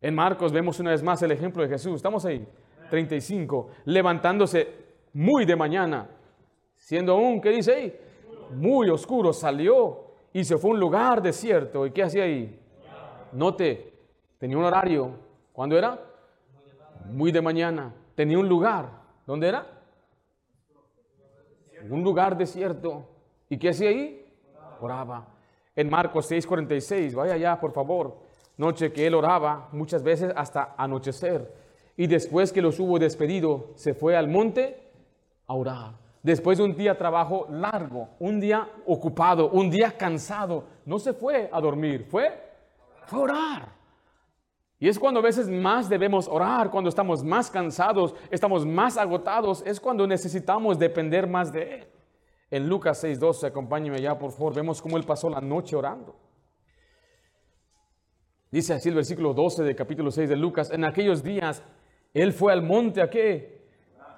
[0.00, 1.96] En Marcos vemos una vez más el ejemplo de Jesús.
[1.96, 2.48] ¿Estamos ahí?
[2.88, 4.66] 35, levantándose
[5.12, 6.08] muy de mañana,
[6.76, 8.00] siendo aún, ¿qué dice ahí?
[8.52, 11.84] Muy oscuro, salió y se fue a un lugar desierto.
[11.84, 12.58] ¿Y qué hacía ahí?
[13.32, 13.92] Note,
[14.38, 15.18] tenía un horario.
[15.52, 16.00] ¿Cuándo era?
[17.04, 17.92] Muy de mañana.
[18.14, 18.88] Tenía un lugar.
[19.26, 19.66] ¿Dónde era?
[21.90, 23.10] Un lugar desierto.
[23.50, 24.26] ¿Y qué hacía ahí?
[24.80, 25.33] Oraba.
[25.76, 28.16] En Marcos 6:46, vaya allá, por favor.
[28.56, 31.64] Noche que él oraba muchas veces hasta anochecer
[31.96, 34.80] y después que los hubo despedido, se fue al monte
[35.46, 35.92] a orar.
[36.22, 41.50] Después de un día trabajo largo, un día ocupado, un día cansado, no se fue
[41.52, 42.32] a dormir, fue,
[43.06, 43.68] fue a orar.
[44.80, 49.62] Y es cuando a veces más debemos orar, cuando estamos más cansados, estamos más agotados,
[49.66, 51.86] es cuando necesitamos depender más de Él.
[52.54, 56.14] En Lucas 6:12, acompáñeme ya por favor, vemos cómo Él pasó la noche orando.
[58.48, 61.64] Dice así el versículo 12 del capítulo 6 de Lucas, en aquellos días
[62.12, 63.66] él fue al monte a qué?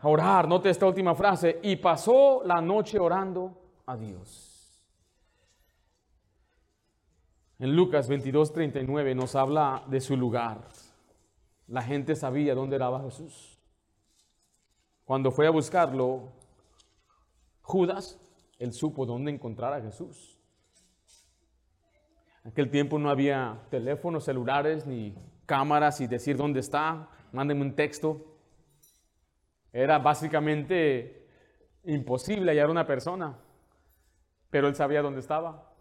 [0.02, 0.46] Orar.
[0.46, 1.58] Note esta última frase.
[1.62, 4.86] Y pasó la noche orando a Dios.
[7.58, 10.68] En Lucas 22, 39 nos habla de su lugar.
[11.68, 13.58] La gente sabía dónde era Jesús.
[15.06, 16.32] Cuando fue a buscarlo,
[17.62, 18.20] Judas,
[18.58, 20.38] él supo dónde encontrar a Jesús.
[22.44, 25.14] Aquel tiempo no había teléfonos celulares ni
[25.46, 28.24] cámaras y decir dónde está mándenme un texto.
[29.72, 31.28] Era básicamente
[31.84, 33.38] imposible hallar una persona,
[34.50, 35.72] pero él sabía dónde estaba.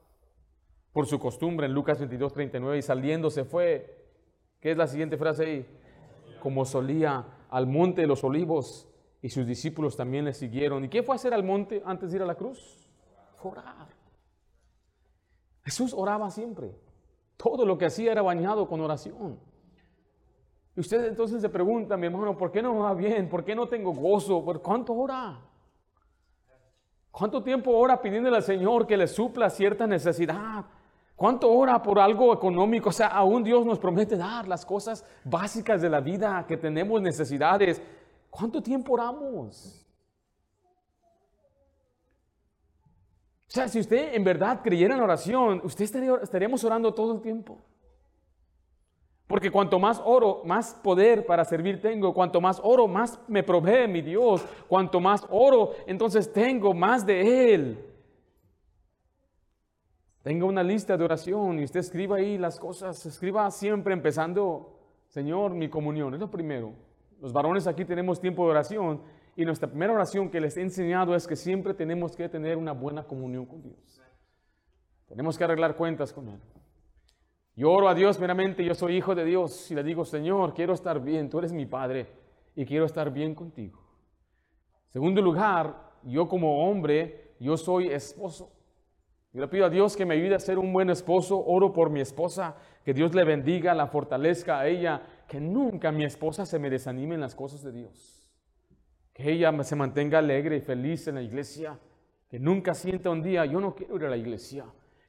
[0.91, 4.03] Por su costumbre, en Lucas 22, 39, y saliendo se fue.
[4.59, 5.79] ¿Qué es la siguiente frase ahí?
[6.41, 8.88] Como solía al monte de los olivos,
[9.25, 10.85] y sus discípulos también le siguieron.
[10.85, 12.88] ¿Y qué fue a hacer al monte antes de ir a la cruz?
[13.41, 13.88] orar.
[15.63, 16.75] Jesús oraba siempre.
[17.35, 19.39] Todo lo que hacía era bañado con oración.
[20.75, 23.27] Y usted entonces se pregunta, mi hermano, ¿por qué no va bien?
[23.27, 24.45] ¿Por qué no tengo gozo?
[24.45, 25.39] ¿Por cuánto ora?
[27.09, 30.65] ¿Cuánto tiempo ora pidiéndole al Señor que le supla cierta necesidad?
[31.15, 32.89] ¿Cuánto ora por algo económico?
[32.89, 37.01] O sea, aún Dios nos promete dar las cosas básicas de la vida que tenemos
[37.01, 37.81] necesidades.
[38.38, 39.86] ¿Cuánto tiempo oramos?
[43.48, 47.21] O sea, si usted en verdad creyera en oración, usted estaría, estaríamos orando todo el
[47.21, 47.58] tiempo.
[49.28, 52.13] Porque cuanto más oro, más poder para servir tengo.
[52.13, 54.45] Cuanto más oro, más me provee mi Dios.
[54.67, 57.93] Cuanto más oro, entonces tengo más de Él.
[60.24, 63.06] Tenga una lista de oración y usted escriba ahí las cosas.
[63.06, 66.13] Escriba siempre empezando, Señor, mi comunión.
[66.13, 66.74] Es lo primero.
[67.21, 69.01] Los varones aquí tenemos tiempo de oración
[69.36, 72.71] y nuestra primera oración que les he enseñado es que siempre tenemos que tener una
[72.71, 74.01] buena comunión con Dios.
[75.08, 76.39] Tenemos que arreglar cuentas con Él.
[77.56, 80.73] Yo oro a Dios meramente, yo soy hijo de Dios y le digo, Señor, quiero
[80.73, 82.08] estar bien, tú eres mi Padre
[82.56, 83.80] y quiero estar bien contigo.
[84.89, 88.51] Segundo lugar, yo como hombre, yo soy esposo.
[89.32, 91.89] Yo le pido a Dios que me ayude a ser un buen esposo, oro por
[91.89, 96.59] mi esposa, que Dios le bendiga, la fortalezca a ella, que nunca mi esposa se
[96.59, 98.31] me desanime en las cosas de Dios.
[99.13, 101.79] Que ella se mantenga alegre y feliz en la iglesia,
[102.29, 104.65] que nunca sienta un día, yo no quiero ir a la iglesia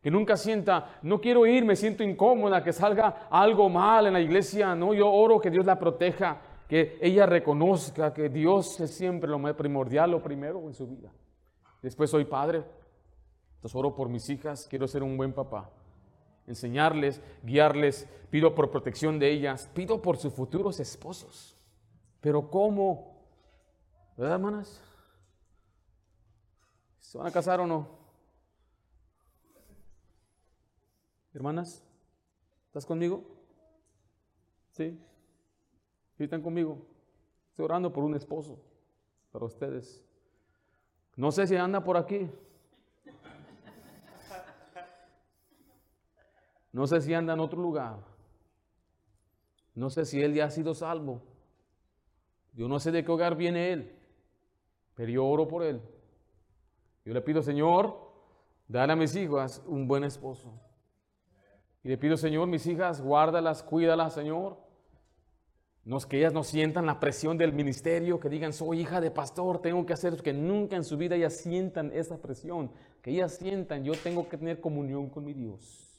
[0.06, 4.20] que nunca sienta, no quiero ir, me siento incómoda, que salga algo mal en la
[4.20, 4.72] iglesia.
[4.72, 9.40] No, yo oro que Dios la proteja, que ella reconozca que Dios es siempre lo
[9.40, 11.10] más primordial, lo primero en su vida.
[11.82, 12.62] Después soy padre,
[13.56, 15.72] entonces oro por mis hijas, quiero ser un buen papá.
[16.46, 21.56] Enseñarles, guiarles, pido por protección de ellas, pido por sus futuros esposos.
[22.20, 23.16] Pero ¿cómo?
[24.16, 24.82] ¿Verdad, hermanas?
[27.00, 27.88] ¿Se van a casar o no?
[31.34, 31.84] Hermanas,
[32.66, 33.22] ¿estás conmigo?
[34.70, 34.98] ¿Sí?
[36.16, 36.78] ¿Sí están conmigo?
[37.50, 38.58] Estoy orando por un esposo
[39.30, 40.02] para ustedes.
[41.14, 42.30] No sé si anda por aquí.
[46.76, 47.96] No sé si anda en otro lugar.
[49.74, 51.22] No sé si él ya ha sido salvo.
[52.52, 53.96] Yo no sé de qué hogar viene él,
[54.94, 55.80] pero yo oro por él.
[57.06, 57.96] Yo le pido, Señor,
[58.68, 60.52] dale a mis hijas un buen esposo.
[61.82, 64.58] Y le pido, Señor, mis hijas, guárdalas, cuídalas, Señor.
[65.82, 69.62] No, que ellas no sientan la presión del ministerio, que digan, soy hija de pastor,
[69.62, 73.82] tengo que hacer, que nunca en su vida ellas sientan esa presión, que ellas sientan,
[73.82, 75.95] yo tengo que tener comunión con mi Dios.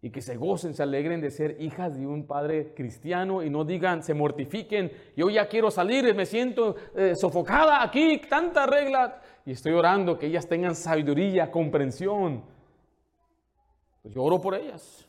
[0.00, 3.64] Y que se gocen, se alegren de ser hijas de un padre cristiano y no
[3.64, 9.20] digan, se mortifiquen, yo ya quiero salir, me siento eh, sofocada aquí, tanta regla.
[9.44, 12.44] Y estoy orando que ellas tengan sabiduría, comprensión
[14.02, 15.06] pues yo oro por ellas.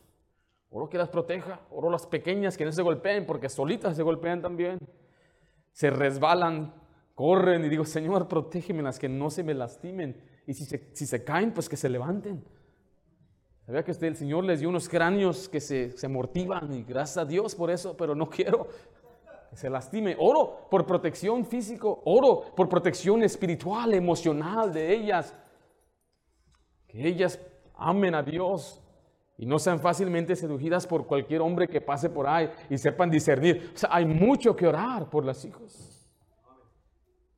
[0.70, 1.62] Oro que las proteja.
[1.72, 4.78] Oro las pequeñas que no se golpeen porque solitas se golpean también.
[5.72, 6.74] Se resbalan,
[7.16, 10.22] corren y digo, Señor, protégeme las que no se me lastimen.
[10.46, 12.44] Y si se, si se caen, pues que se levanten.
[13.70, 17.26] Sabía que el Señor les dio unos cráneos que se, se amortivan y gracias a
[17.26, 18.68] Dios por eso, pero no quiero
[19.52, 20.16] que se lastime.
[20.18, 25.36] Oro por protección físico, oro por protección espiritual, emocional de ellas.
[26.88, 27.40] Que ellas
[27.76, 28.82] amen a Dios
[29.38, 33.72] y no sean fácilmente seducidas por cualquier hombre que pase por ahí y sepan discernir.
[33.76, 36.10] O sea, hay mucho que orar por las hijos.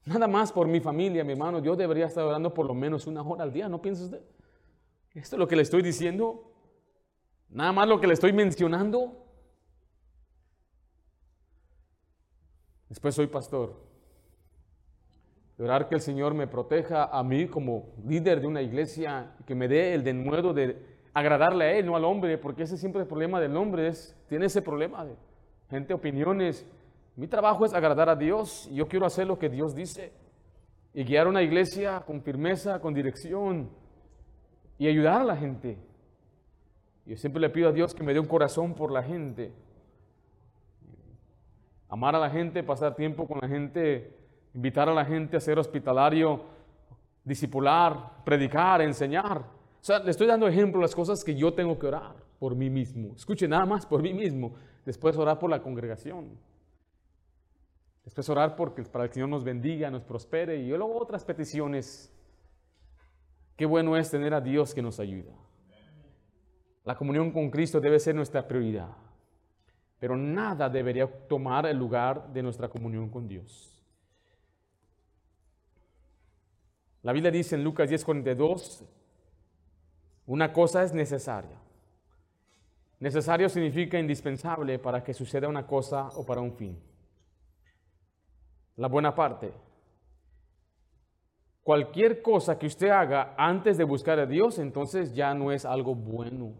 [0.06, 1.60] Nada más por mi familia, mi hermano.
[1.60, 4.22] Yo debería estar orando por lo menos una hora al día, ¿no piensa usted?
[5.14, 6.52] Esto es lo que le estoy diciendo.
[7.50, 9.26] Nada más lo que le estoy mencionando.
[12.90, 13.92] Después soy pastor
[15.64, 19.68] orar que el Señor me proteja a mí como líder de una iglesia, que me
[19.68, 20.78] dé el denuedo de
[21.14, 24.16] agradarle a Él, no al hombre, porque ese siempre es el problema del hombre, es,
[24.28, 25.16] tiene ese problema de
[25.70, 26.66] gente, opiniones.
[27.16, 30.12] Mi trabajo es agradar a Dios y yo quiero hacer lo que Dios dice
[30.94, 33.70] y guiar una iglesia con firmeza, con dirección
[34.82, 35.78] y ayudar a la gente.
[37.06, 39.54] Yo siempre le pido a Dios que me dé un corazón por la gente.
[41.88, 44.12] Amar a la gente, pasar tiempo con la gente,
[44.56, 46.42] invitar a la gente a ser hospitalario,
[47.24, 49.38] discipular, predicar, enseñar.
[49.38, 52.72] O sea, le estoy dando ejemplo las cosas que yo tengo que orar por mí
[52.72, 53.14] mismo.
[53.16, 54.56] Escuche nada más por mí mismo.
[54.84, 56.40] Después orar por la congregación.
[58.04, 60.58] Después orar porque, para que el Señor nos bendiga, nos prospere.
[60.58, 62.12] Y luego otras peticiones.
[63.62, 65.34] Qué bueno es tener a Dios que nos ayuda.
[66.84, 68.90] La comunión con Cristo debe ser nuestra prioridad.
[70.00, 73.80] Pero nada debería tomar el lugar de nuestra comunión con Dios.
[77.04, 78.84] La Biblia dice en Lucas 10:42,
[80.26, 81.60] una cosa es necesaria.
[83.00, 86.82] Necesario significa indispensable para que suceda una cosa o para un fin.
[88.78, 89.54] La buena parte.
[91.64, 95.94] Cualquier cosa que usted haga antes de buscar a Dios, entonces ya no es algo
[95.94, 96.54] bueno.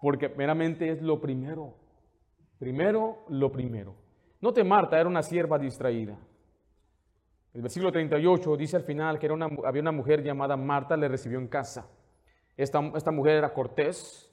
[0.00, 1.74] Porque meramente es lo primero.
[2.58, 3.94] Primero, lo primero.
[4.40, 6.18] No te Marta era una sierva distraída.
[7.54, 11.08] El versículo 38 dice al final que era una, había una mujer llamada Marta, le
[11.08, 11.86] recibió en casa.
[12.56, 14.30] Esta, esta mujer era cortés,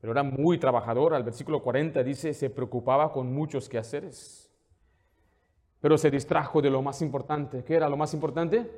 [0.00, 1.14] pero era muy trabajador.
[1.14, 4.41] Al versículo 40 dice, se preocupaba con muchos quehaceres,
[5.82, 7.64] pero se distrajo de lo más importante.
[7.64, 8.70] ¿Qué era lo más importante?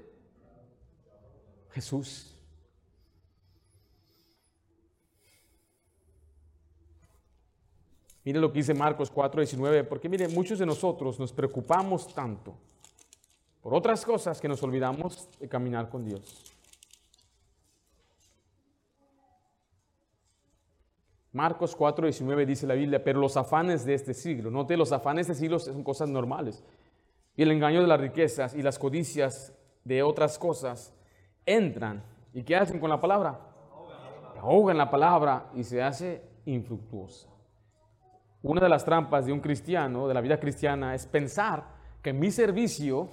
[1.70, 2.34] Jesús.
[8.24, 12.54] Mire lo que dice Marcos 4:19, porque mire, muchos de nosotros nos preocupamos tanto
[13.60, 16.54] por otras cosas que nos olvidamos de caminar con Dios.
[21.32, 25.34] Marcos 4:19 dice la Biblia, pero los afanes de este siglo, note, los afanes de
[25.34, 26.64] este siglo son cosas normales,
[27.36, 29.54] y el engaño de las riquezas y las codicias
[29.84, 30.94] de otras cosas
[31.46, 32.02] entran.
[32.32, 33.38] ¿Y qué hacen con la palabra?
[34.40, 37.28] Ahogan la palabra y se hace infructuosa.
[38.42, 41.64] Una de las trampas de un cristiano, de la vida cristiana, es pensar
[42.02, 43.08] que mi servicio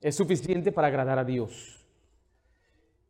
[0.00, 1.86] es suficiente para agradar a Dios.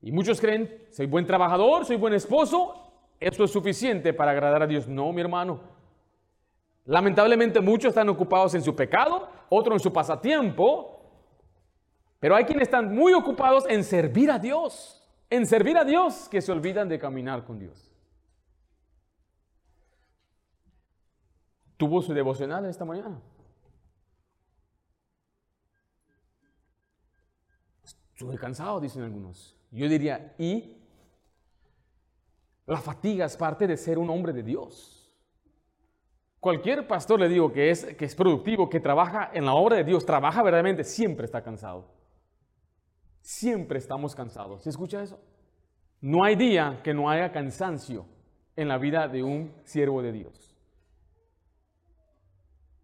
[0.02, 4.66] Y muchos creen, soy buen trabajador, soy buen esposo, eso es suficiente para agradar a
[4.66, 4.86] Dios.
[4.88, 5.60] No, mi hermano.
[6.84, 11.02] Lamentablemente muchos están ocupados en su pecado, otros en su pasatiempo,
[12.18, 16.40] pero hay quienes están muy ocupados en servir a Dios, en servir a Dios, que
[16.40, 17.90] se olvidan de caminar con Dios.
[21.80, 23.18] tuvo su devocional esta mañana.
[27.82, 29.56] Estuve cansado, dicen algunos.
[29.70, 30.76] Yo diría, ¿y?
[32.66, 34.99] La fatiga es parte de ser un hombre de Dios.
[36.40, 39.84] Cualquier pastor le digo que es, que es productivo, que trabaja en la obra de
[39.84, 41.86] Dios, trabaja verdaderamente, siempre está cansado.
[43.20, 44.62] Siempre estamos cansados.
[44.62, 45.20] ¿Se escucha eso?
[46.00, 48.06] No hay día que no haya cansancio
[48.56, 50.50] en la vida de un siervo de Dios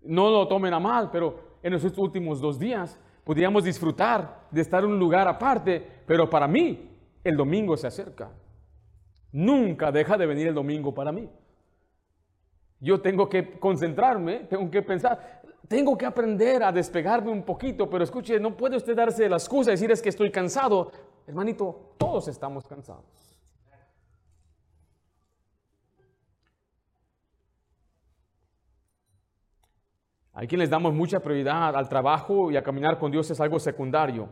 [0.06, 4.84] no lo tomen a mal, pero en estos últimos dos días podríamos disfrutar de estar
[4.84, 6.90] en un lugar aparte, pero para mí
[7.24, 8.30] el domingo se acerca.
[9.32, 11.28] Nunca deja de venir el domingo para mí.
[12.80, 18.04] Yo tengo que concentrarme, tengo que pensar, tengo que aprender a despegarme un poquito, pero
[18.04, 20.92] escuche, no puede usted darse la excusa de decir es que estoy cansado.
[21.26, 23.26] Hermanito, todos estamos cansados.
[30.38, 34.28] Hay quienes damos mucha prioridad al trabajo y a caminar con Dios es algo secundario.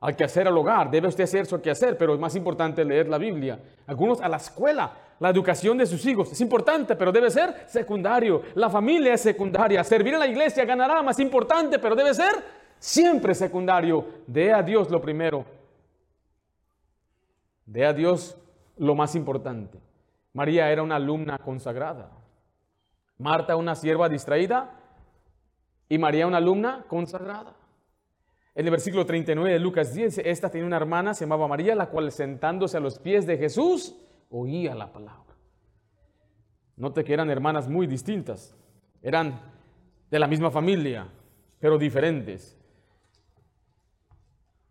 [0.00, 3.16] Al quehacer al hogar, debe usted hacer su quehacer, pero es más importante leer la
[3.16, 3.60] Biblia.
[3.86, 8.42] Algunos a la escuela, la educación de sus hijos es importante, pero debe ser secundario.
[8.54, 9.82] La familia es secundaria.
[9.82, 12.34] Servir en la iglesia ganará más importante, pero debe ser
[12.78, 14.04] siempre secundario.
[14.26, 15.44] Dé a Dios lo primero.
[17.64, 18.36] Dé a Dios
[18.76, 19.78] lo más importante.
[20.34, 22.10] María era una alumna consagrada.
[23.18, 24.70] Marta, una sierva distraída
[25.88, 27.54] y María una alumna consagrada.
[28.54, 31.86] En el versículo 39 de Lucas 10, esta tenía una hermana, se llamaba María, la
[31.86, 33.94] cual sentándose a los pies de Jesús,
[34.30, 35.34] oía la palabra.
[36.76, 38.54] Note que eran hermanas muy distintas,
[39.02, 39.40] eran
[40.10, 41.08] de la misma familia,
[41.58, 42.56] pero diferentes.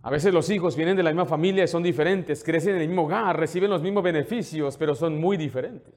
[0.01, 2.87] A veces los hijos vienen de la misma familia y son diferentes, crecen en el
[2.87, 5.95] mismo hogar, reciben los mismos beneficios, pero son muy diferentes.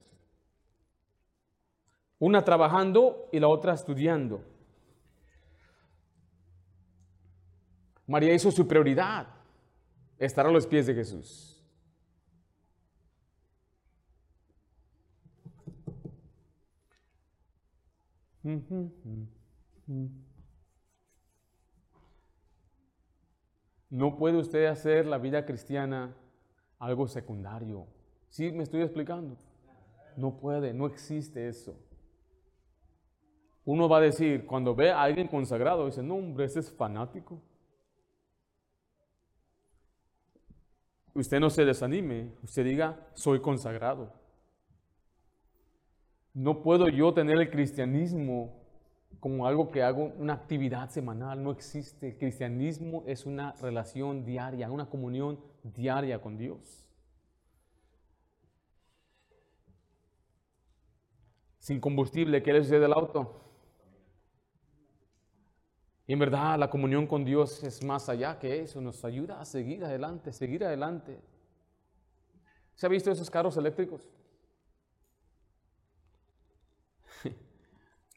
[2.18, 4.42] Una trabajando y la otra estudiando.
[8.06, 9.26] María hizo su prioridad,
[10.18, 11.57] estar a los pies de Jesús.
[23.90, 26.14] No puede usted hacer la vida cristiana
[26.78, 27.86] algo secundario.
[28.28, 29.36] ¿Sí me estoy explicando?
[30.16, 31.78] No puede, no existe eso.
[33.64, 37.42] Uno va a decir, cuando ve a alguien consagrado, dice, no, hombre, ese es fanático.
[41.20, 44.12] usted no se desanime, usted diga, soy consagrado.
[46.34, 48.58] No puedo yo tener el cristianismo
[49.20, 52.08] como algo que hago, una actividad semanal, no existe.
[52.08, 56.84] El cristianismo es una relación diaria, una comunión diaria con Dios.
[61.58, 63.44] Sin combustible, ¿qué le sucede al auto?
[66.06, 69.44] Y en verdad la comunión con Dios es más allá que eso, nos ayuda a
[69.44, 71.20] seguir adelante, seguir adelante.
[72.74, 74.08] ¿Se ha visto esos carros eléctricos?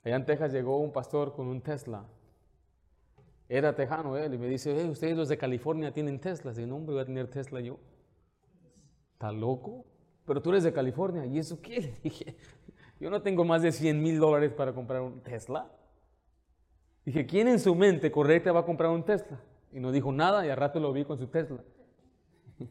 [0.04, 2.06] Allá en Texas llegó un pastor con un Tesla.
[3.48, 6.54] Era tejano él y me dice, ustedes los de California tienen Tesla.
[6.54, 7.78] Digo, no, hombre, voy a tener Tesla yo.
[9.14, 9.86] ¿Está loco?
[10.26, 11.26] Pero tú eres de California.
[11.26, 11.82] ¿Y eso qué?
[11.82, 12.38] Le dije,
[13.00, 15.70] yo no tengo más de 100 mil dólares para comprar un Tesla.
[17.06, 19.40] Dije, ¿quién en su mente correcta va a comprar un Tesla?
[19.72, 21.64] Y no dijo nada y al rato lo vi con su Tesla.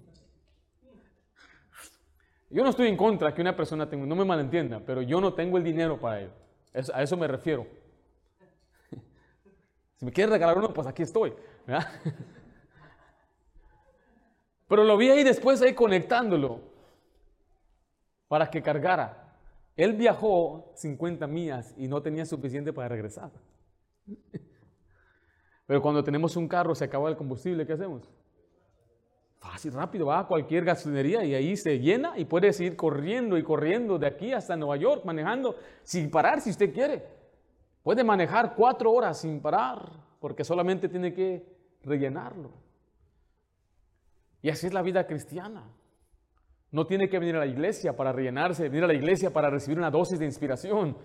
[2.50, 5.34] Yo no estoy en contra que una persona tenga, no me malentienda, pero yo no
[5.34, 6.32] tengo el dinero para ello.
[6.72, 7.66] A eso me refiero.
[9.96, 11.34] Si me quiere regalar uno, pues aquí estoy.
[14.66, 16.60] Pero lo vi ahí después, ahí conectándolo,
[18.28, 19.36] para que cargara.
[19.76, 23.30] Él viajó 50 millas y no tenía suficiente para regresar.
[25.66, 28.08] Pero cuando tenemos un carro, se acaba el combustible, ¿qué hacemos?
[29.40, 33.42] Fácil, rápido, va a cualquier gasolinería y ahí se llena y puedes ir corriendo y
[33.42, 37.02] corriendo de aquí hasta Nueva York, manejando sin parar si usted quiere.
[37.82, 41.42] Puede manejar cuatro horas sin parar, porque solamente tiene que
[41.82, 42.52] rellenarlo.
[44.42, 45.66] Y así es la vida cristiana.
[46.70, 49.78] No tiene que venir a la iglesia para rellenarse, venir a la iglesia para recibir
[49.78, 50.98] una dosis de inspiración.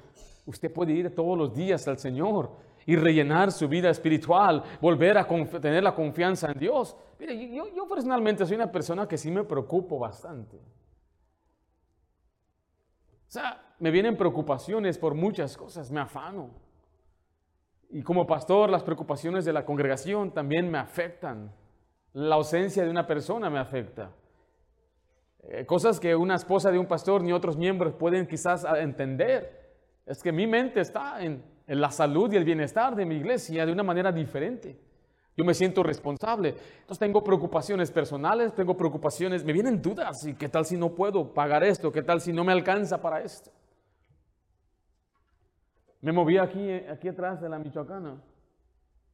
[0.45, 2.51] Usted puede ir todos los días al Señor
[2.85, 6.95] y rellenar su vida espiritual, volver a tener la confianza en Dios.
[7.19, 10.57] Mire, yo, personalmente soy una persona que sí me preocupo bastante.
[13.27, 16.51] O sea, me vienen preocupaciones por muchas cosas, me afano.
[17.89, 21.53] Y como pastor, las preocupaciones de la congregación también me afectan.
[22.13, 24.11] La ausencia de una persona me afecta.
[25.43, 29.75] Eh, cosas que una esposa de un pastor ni otros miembros pueden quizás entender.
[30.05, 33.71] Es que mi mente está en, la salud y el bienestar de mi iglesia de
[33.71, 34.79] una manera diferente.
[35.37, 36.49] Yo me siento responsable.
[36.49, 40.25] Entonces tengo preocupaciones personales, tengo preocupaciones, me vienen dudas.
[40.25, 41.91] ¿Y qué tal si no puedo pagar esto?
[41.91, 43.51] ¿Qué tal si no me alcanza para esto?
[46.01, 48.21] Me moví aquí, aquí atrás de la Michoacana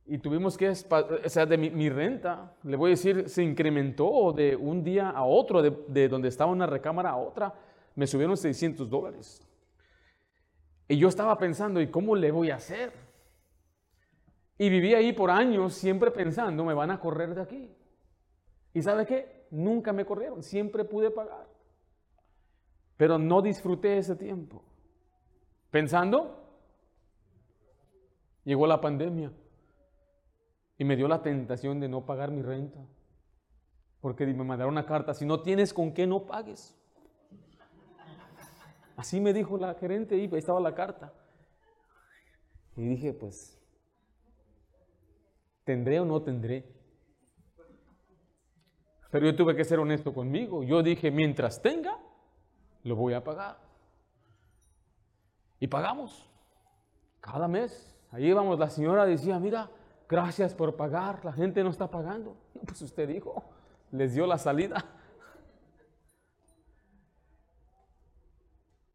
[0.05, 4.55] y tuvimos que, o sea, de mi, renta, le voy a decir, se incrementó de
[4.55, 7.53] un día a otro, de, de donde estaba una recámara a otra,
[7.95, 9.41] me subieron 600 dólares.
[10.91, 12.91] Y yo estaba pensando, ¿y cómo le voy a hacer?
[14.57, 17.75] Y viví ahí por años siempre pensando, me van a correr de aquí.
[18.73, 19.47] ¿Y sabe qué?
[19.51, 21.47] Nunca me corrieron, siempre pude pagar.
[22.97, 24.63] Pero no disfruté ese tiempo.
[25.69, 26.41] Pensando,
[28.43, 29.31] Llegó la pandemia
[30.77, 32.79] y me dio la tentación de no pagar mi renta.
[33.99, 36.75] Porque me mandaron una carta, si no tienes con qué no pagues.
[39.01, 41.11] Así me dijo la gerente y ahí estaba la carta.
[42.75, 43.59] Y dije, pues,
[45.63, 46.71] ¿tendré o no tendré?
[49.09, 50.61] Pero yo tuve que ser honesto conmigo.
[50.61, 51.97] Yo dije, mientras tenga,
[52.83, 53.57] lo voy a pagar.
[55.59, 56.29] Y pagamos
[57.21, 57.97] cada mes.
[58.11, 59.71] Ahí íbamos, la señora decía, mira,
[60.07, 62.37] gracias por pagar, la gente no está pagando.
[62.67, 63.43] Pues usted dijo,
[63.91, 64.85] les dio la salida.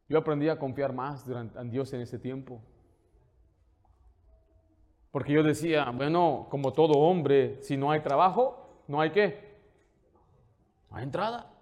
[0.09, 2.61] Yo aprendí a confiar más durante, en Dios en ese tiempo.
[5.11, 9.57] Porque yo decía, bueno, como todo hombre, si no hay trabajo, no hay qué.
[10.90, 11.52] No hay entrada.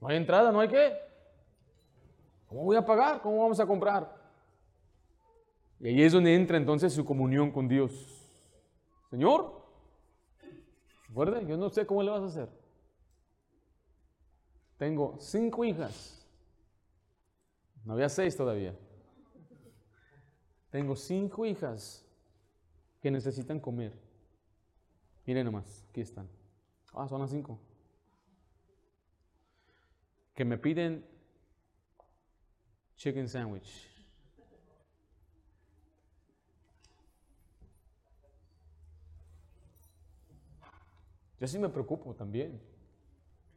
[0.00, 0.96] No hay entrada, no hay qué.
[2.46, 3.20] ¿Cómo voy a pagar?
[3.22, 4.14] ¿Cómo vamos a comprar?
[5.78, 8.30] Y ahí es donde entra entonces su comunión con Dios.
[9.08, 9.62] Señor,
[11.08, 12.48] recuerda, yo no sé cómo le vas a hacer.
[14.76, 16.19] Tengo cinco hijas.
[17.84, 18.74] No había seis todavía.
[20.70, 22.06] Tengo cinco hijas
[23.00, 23.92] que necesitan comer.
[25.26, 26.28] Miren nomás, aquí están.
[26.92, 27.58] Ah, son las cinco.
[30.34, 31.04] Que me piden
[32.96, 33.88] chicken sandwich.
[41.40, 42.60] Yo sí me preocupo también.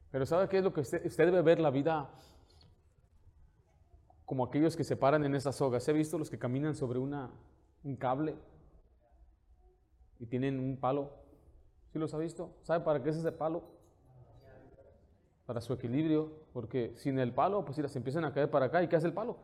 [0.10, 2.10] Pero ¿sabe qué es lo que usted, debe ver la vida
[4.34, 5.88] como aquellos que se paran en esas sogas?
[5.88, 7.30] ¿He visto los que caminan sobre una,
[7.84, 8.34] un cable
[10.20, 11.12] y tienen un palo?
[11.92, 12.50] ¿Sí los ha visto?
[12.64, 13.62] ¿Sabe para qué es ese palo?
[15.46, 18.82] Para su equilibrio, porque sin el palo, pues si las empiezan a caer para acá,
[18.82, 19.38] ¿y qué hace el palo?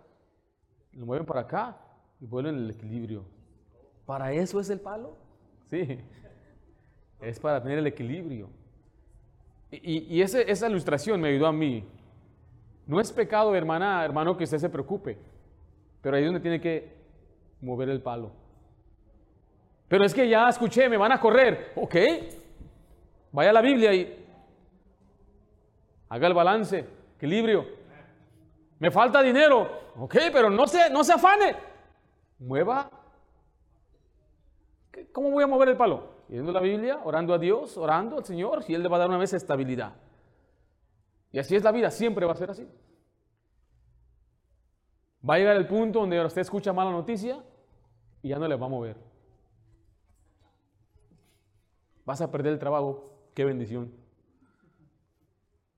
[0.93, 1.77] Lo mueven para acá
[2.19, 3.25] y vuelven el equilibrio.
[4.07, 5.17] ¿Para eso es el palo?
[5.67, 5.99] Sí
[7.21, 8.49] es para tener el equilibrio.
[9.71, 11.85] Y, esa ilustración me ayudó a mí.
[12.89, 15.15] No es pecado, hermana, hermano, que usted se preocupe,
[16.01, 16.91] pero ahí es donde tiene que
[17.61, 18.31] mover el palo.
[19.87, 21.71] Pero es que ya escuché, me van a correr.
[21.75, 21.95] Ok,
[23.31, 24.25] vaya a la Biblia y
[26.09, 26.83] haga el balance,
[27.15, 27.67] equilibrio.
[28.79, 29.69] Me falta dinero.
[29.95, 31.55] Ok, pero no se, no se afane.
[32.39, 32.89] Mueva.
[35.11, 36.17] ¿Cómo voy a mover el palo?
[36.27, 39.09] leyendo la Biblia, orando a Dios, orando al Señor, y Él le va a dar
[39.09, 39.93] una vez estabilidad.
[41.31, 42.67] Y así es la vida, siempre va a ser así.
[45.27, 47.43] Va a llegar el punto donde usted escucha mala noticia
[48.21, 48.97] y ya no le va a mover.
[52.05, 53.93] Vas a perder el trabajo, qué bendición.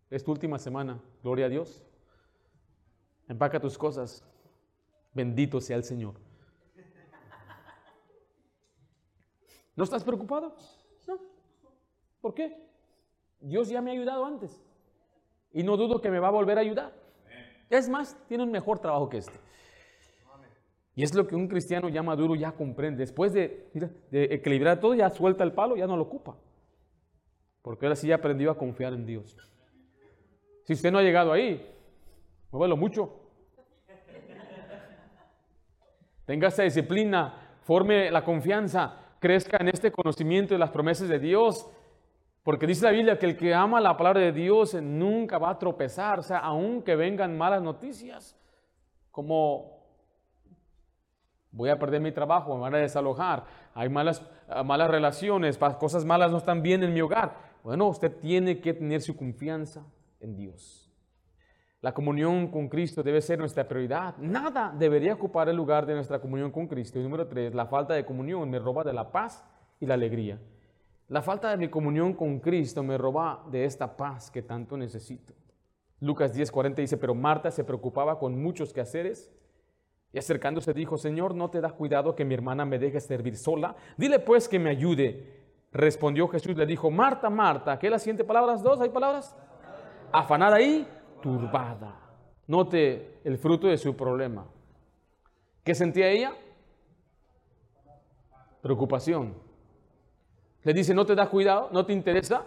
[0.09, 1.83] Es tu última semana, gloria a Dios.
[3.27, 4.23] Empaca tus cosas.
[5.13, 6.15] Bendito sea el Señor.
[9.75, 10.55] ¿No estás preocupado?
[11.07, 11.19] No.
[12.21, 12.69] ¿Por qué?
[13.39, 14.61] Dios ya me ha ayudado antes.
[15.53, 16.93] Y no dudo que me va a volver a ayudar.
[17.69, 19.39] Es más, tiene un mejor trabajo que este.
[20.95, 22.99] Y es lo que un cristiano ya maduro ya comprende.
[22.99, 23.69] Después de,
[24.11, 26.37] de equilibrar todo, ya suelta el palo, ya no lo ocupa.
[27.61, 29.37] Porque ahora sí ya aprendió a confiar en Dios.
[30.63, 31.65] Si usted no ha llegado ahí,
[32.51, 33.21] muévelo mucho.
[36.25, 41.69] Tenga esa disciplina, forme la confianza, crezca en este conocimiento de las promesas de Dios.
[42.43, 45.59] Porque dice la Biblia que el que ama la palabra de Dios nunca va a
[45.59, 48.35] tropezar, o sea, aunque vengan malas noticias,
[49.11, 49.79] como
[51.51, 54.25] voy a perder mi trabajo, me van a desalojar, hay malas,
[54.65, 57.51] malas relaciones, cosas malas no están bien en mi hogar.
[57.63, 59.85] Bueno, usted tiene que tener su confianza
[60.19, 60.91] en Dios.
[61.81, 64.15] La comunión con Cristo debe ser nuestra prioridad.
[64.17, 66.99] Nada debería ocupar el lugar de nuestra comunión con Cristo.
[66.99, 69.43] Y número tres, la falta de comunión me roba de la paz
[69.79, 70.39] y la alegría.
[71.11, 75.33] La falta de mi comunión con Cristo me roba de esta paz que tanto necesito.
[75.99, 79.29] Lucas 10:40 dice, pero Marta se preocupaba con muchos quehaceres
[80.13, 83.75] y acercándose dijo, Señor, ¿no te da cuidado que mi hermana me deje servir sola?
[83.97, 85.41] Dile pues que me ayude.
[85.73, 88.63] Respondió Jesús, le dijo, Marta, Marta, ¿qué es la siguiente palabras?
[88.63, 88.79] ¿Dos?
[88.79, 89.35] ¿Hay palabras?
[90.13, 90.87] Afanada y
[91.21, 91.93] turbada.
[92.47, 94.45] Note el fruto de su problema.
[95.65, 96.31] ¿Qué sentía ella?
[98.61, 99.50] Preocupación.
[100.63, 102.43] Le dice, no te da cuidado, no te interesa.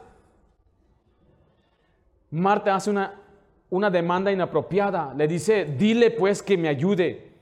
[2.30, 3.14] Marta hace una,
[3.70, 5.12] una demanda inapropiada.
[5.14, 7.32] Le dice, dile pues que me ayude.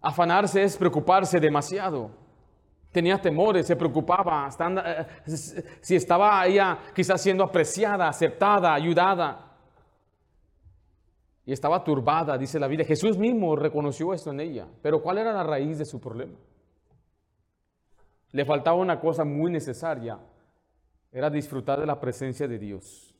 [0.00, 2.10] Afanarse es preocuparse demasiado.
[2.90, 4.48] Tenía temores, se preocupaba,
[4.84, 5.06] eh,
[5.80, 9.52] si estaba ella quizás siendo apreciada, aceptada, ayudada.
[11.46, 12.86] Y estaba turbada, dice la Biblia.
[12.86, 14.66] Jesús mismo reconoció esto en ella.
[14.82, 16.34] Pero ¿cuál era la raíz de su problema?
[18.32, 20.18] Le faltaba una cosa muy necesaria.
[21.12, 23.14] Era disfrutar de la presencia de Dios.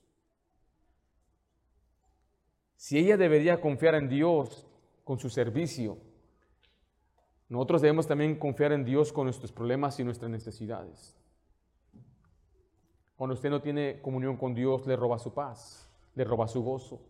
[2.76, 4.66] Si ella debería confiar en Dios
[5.04, 5.98] con su servicio,
[7.48, 11.14] nosotros debemos también confiar en Dios con nuestros problemas y nuestras necesidades.
[13.14, 17.00] Cuando usted no tiene comunión con Dios, le roba su paz, le roba su gozo.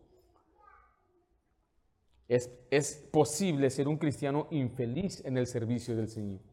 [2.29, 6.52] Es, es posible ser un cristiano infeliz en el servicio del Señor.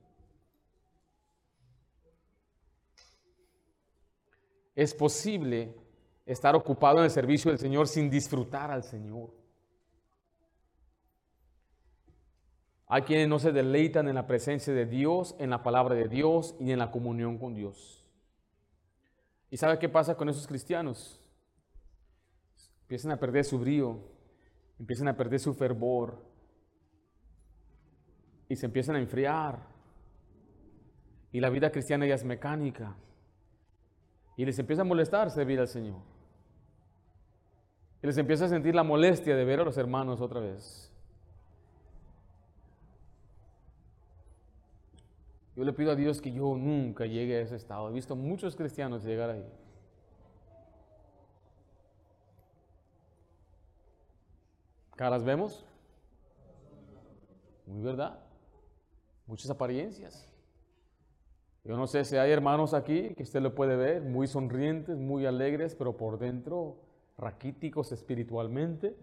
[4.80, 5.76] Es posible
[6.26, 9.30] estar ocupado en el servicio del Señor sin disfrutar al Señor.
[12.88, 16.56] Hay quienes no se deleitan en la presencia de Dios, en la palabra de Dios
[16.62, 18.08] y en la comunión con Dios.
[19.50, 21.20] ¿Y sabe qué pasa con esos cristianos?
[22.84, 24.00] Empiezan a perder su brío,
[24.80, 26.24] empiezan a perder su fervor
[28.48, 29.60] y se empiezan a enfriar.
[31.34, 32.96] Y la vida cristiana ya es mecánica.
[34.40, 36.00] Y les empieza a molestar servir al Señor.
[38.02, 40.90] Y les empieza a sentir la molestia de ver a los hermanos otra vez.
[45.58, 47.90] Yo le pido a Dios que yo nunca llegue a ese estado.
[47.90, 49.46] He visto muchos cristianos llegar ahí.
[54.96, 55.66] ¿Caras vemos?
[57.66, 58.18] Muy verdad.
[59.28, 60.29] Muchas apariencias.
[61.70, 65.28] Yo no sé si hay hermanos aquí que usted lo puede ver, muy sonrientes, muy
[65.28, 66.78] alegres, pero por dentro
[67.16, 68.98] raquíticos espiritualmente,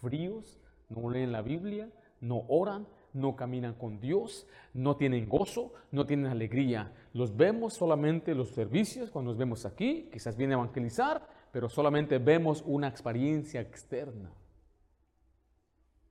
[0.00, 0.58] fríos,
[0.88, 1.88] no leen la Biblia,
[2.20, 6.92] no oran, no caminan con Dios, no tienen gozo, no tienen alegría.
[7.12, 12.18] Los vemos solamente los servicios, cuando nos vemos aquí, quizás viene a evangelizar, pero solamente
[12.18, 14.32] vemos una experiencia externa.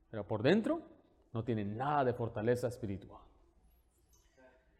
[0.09, 0.79] Pero por dentro
[1.33, 3.26] no tienen nada de fortaleza espiritual.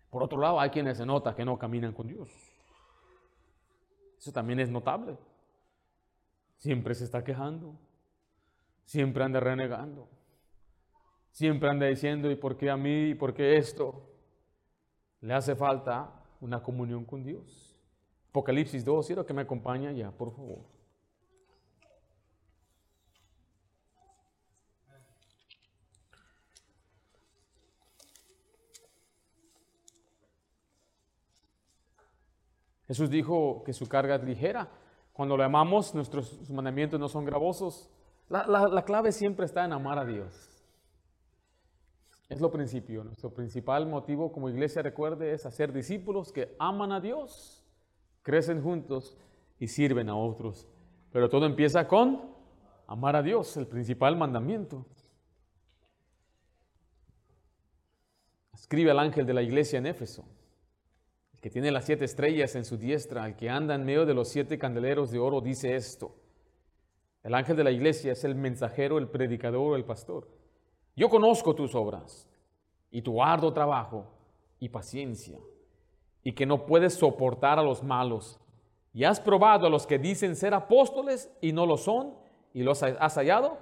[0.09, 2.29] Por otro lado, hay quienes se nota que no caminan con Dios.
[4.17, 5.17] Eso también es notable.
[6.57, 7.75] Siempre se está quejando.
[8.85, 10.07] Siempre anda renegando.
[11.31, 13.09] Siempre anda diciendo, ¿y por qué a mí?
[13.09, 14.09] ¿Y por qué esto?
[15.21, 17.75] Le hace falta una comunión con Dios.
[18.29, 20.76] Apocalipsis 2, quiero que me acompañe ya, por favor.
[32.87, 34.69] Jesús dijo que su carga es ligera.
[35.13, 37.89] Cuando lo amamos, nuestros mandamientos no son gravosos.
[38.29, 40.57] La, la clave siempre está en amar a Dios.
[42.29, 43.03] Es lo principio.
[43.03, 47.65] Nuestro principal motivo como iglesia, recuerde, es hacer discípulos que aman a Dios,
[48.21, 49.17] crecen juntos
[49.59, 50.67] y sirven a otros.
[51.11, 52.35] Pero todo empieza con
[52.85, 54.85] amar a Dios, el principal mandamiento.
[58.53, 60.25] Escribe al ángel de la iglesia en Éfeso,
[61.37, 64.15] el que tiene las siete estrellas en su diestra, el que anda en medio de
[64.15, 66.15] los siete candeleros de oro, dice esto.
[67.21, 70.27] El ángel de la iglesia es el mensajero, el predicador, el pastor.
[70.95, 72.27] Yo conozco tus obras
[72.89, 74.07] y tu arduo trabajo
[74.59, 75.37] y paciencia,
[76.23, 78.39] y que no puedes soportar a los malos.
[78.91, 82.15] Y has probado a los que dicen ser apóstoles y no lo son,
[82.51, 83.59] y los has hallado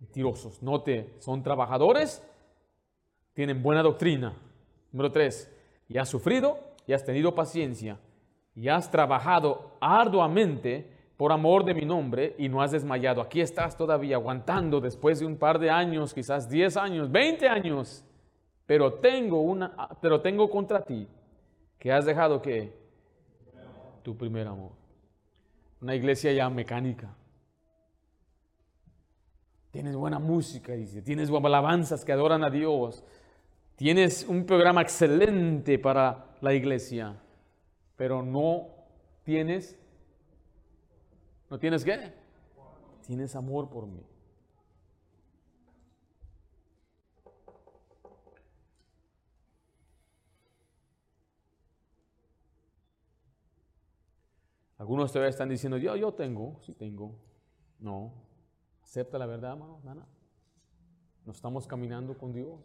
[0.00, 0.62] mentirosos.
[0.62, 2.22] Note, son trabajadores,
[3.34, 4.34] tienen buena doctrina.
[4.90, 5.52] Número tres,
[5.86, 7.98] y has sufrido y has tenido paciencia
[8.54, 13.20] y has trabajado arduamente por amor de mi nombre y no has desmayado.
[13.20, 18.04] Aquí estás todavía aguantando después de un par de años, quizás 10 años, 20 años,
[18.66, 21.06] pero tengo una pero tengo contra ti
[21.78, 22.72] que has dejado que
[24.02, 24.72] tu primer amor.
[25.80, 27.14] Una iglesia ya mecánica.
[29.70, 33.04] Tienes buena música, dice, tienes alabanzas que adoran a Dios,
[33.76, 37.18] Tienes un programa excelente para la iglesia,
[37.96, 38.68] pero no
[39.24, 39.78] tienes,
[41.50, 42.12] ¿no tienes qué?
[43.06, 44.02] Tienes amor por mí.
[54.76, 57.18] Algunos todavía están diciendo, yo, yo tengo, sí tengo.
[57.78, 58.12] No,
[58.82, 60.06] acepta la verdad, hermano.
[61.24, 62.60] No estamos caminando con Dios.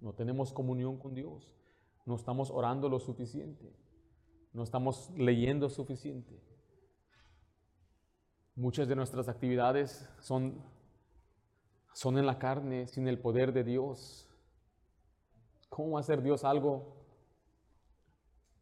[0.00, 1.55] No tenemos comunión con Dios.
[2.06, 3.70] No estamos orando lo suficiente.
[4.52, 6.40] No estamos leyendo suficiente.
[8.54, 10.64] Muchas de nuestras actividades son,
[11.92, 14.30] son en la carne, sin el poder de Dios.
[15.68, 16.96] ¿Cómo va a hacer Dios algo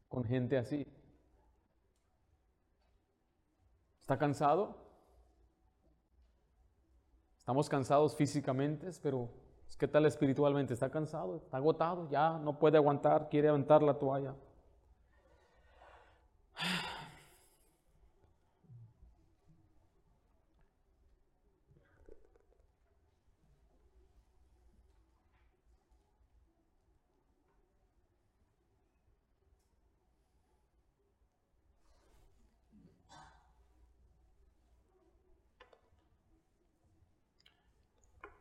[0.08, 0.84] con gente así?
[4.00, 4.76] ¿Está cansado?
[7.38, 9.43] Estamos cansados físicamente, pero
[9.78, 10.72] ¿Qué tal espiritualmente?
[10.72, 11.36] ¿Está cansado?
[11.36, 12.08] ¿Está agotado?
[12.08, 14.34] Ya no puede aguantar, quiere aventar la toalla.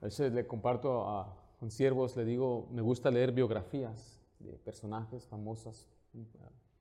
[0.03, 5.25] A veces le comparto a, con siervos, le digo, me gusta leer biografías de personajes
[5.27, 5.87] famosas,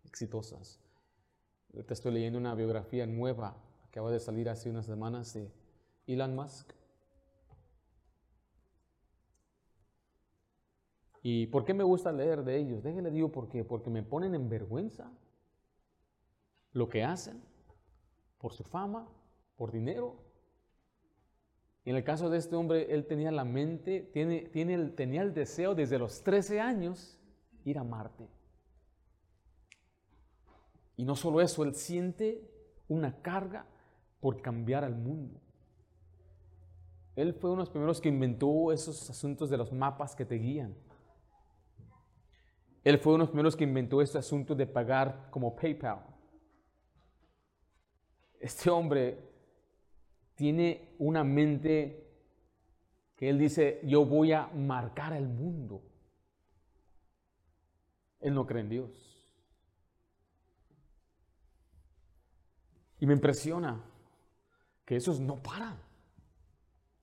[0.04, 0.80] exitosas.
[1.72, 3.54] Ahorita estoy leyendo una biografía nueva,
[3.86, 5.52] acaba de salir hace unas semanas de
[6.08, 6.72] Elon Musk.
[11.22, 12.82] ¿Y por qué me gusta leer de ellos?
[12.82, 13.62] Déjenle digo por qué.
[13.62, 15.12] Porque me ponen en vergüenza
[16.72, 17.40] lo que hacen
[18.38, 19.08] por su fama,
[19.54, 20.16] por dinero,
[21.84, 25.74] en el caso de este hombre, él tenía la mente, tiene, tiene, tenía el deseo
[25.74, 27.18] desde los 13 años
[27.64, 28.28] ir a Marte.
[30.96, 32.48] Y no solo eso, él siente
[32.86, 33.66] una carga
[34.20, 35.40] por cambiar al mundo.
[37.16, 40.36] Él fue uno de los primeros que inventó esos asuntos de los mapas que te
[40.36, 40.76] guían.
[42.84, 46.06] Él fue uno de los primeros que inventó este asunto de pagar como PayPal.
[48.40, 49.31] Este hombre
[50.42, 52.04] tiene una mente
[53.14, 55.84] que él dice, yo voy a marcar el mundo.
[58.18, 58.90] Él no cree en Dios.
[62.98, 63.84] Y me impresiona
[64.84, 65.78] que esos no paran.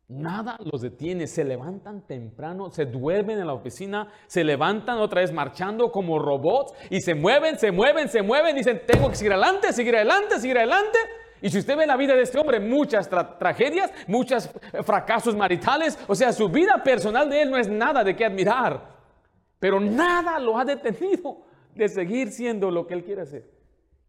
[0.09, 5.31] Nada los detiene, se levantan temprano, se duermen en la oficina, se levantan otra vez
[5.31, 9.71] marchando como robots y se mueven, se mueven, se mueven, dicen, tengo que seguir adelante,
[9.71, 10.99] seguir adelante, seguir adelante.
[11.41, 14.49] Y si usted ve la vida de este hombre, muchas tragedias, muchos
[14.83, 18.81] fracasos maritales, o sea, su vida personal de él no es nada de qué admirar,
[19.59, 21.41] pero nada lo ha detenido
[21.75, 23.49] de seguir siendo lo que él quiere hacer.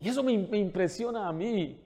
[0.00, 1.80] Y eso me impresiona a mí.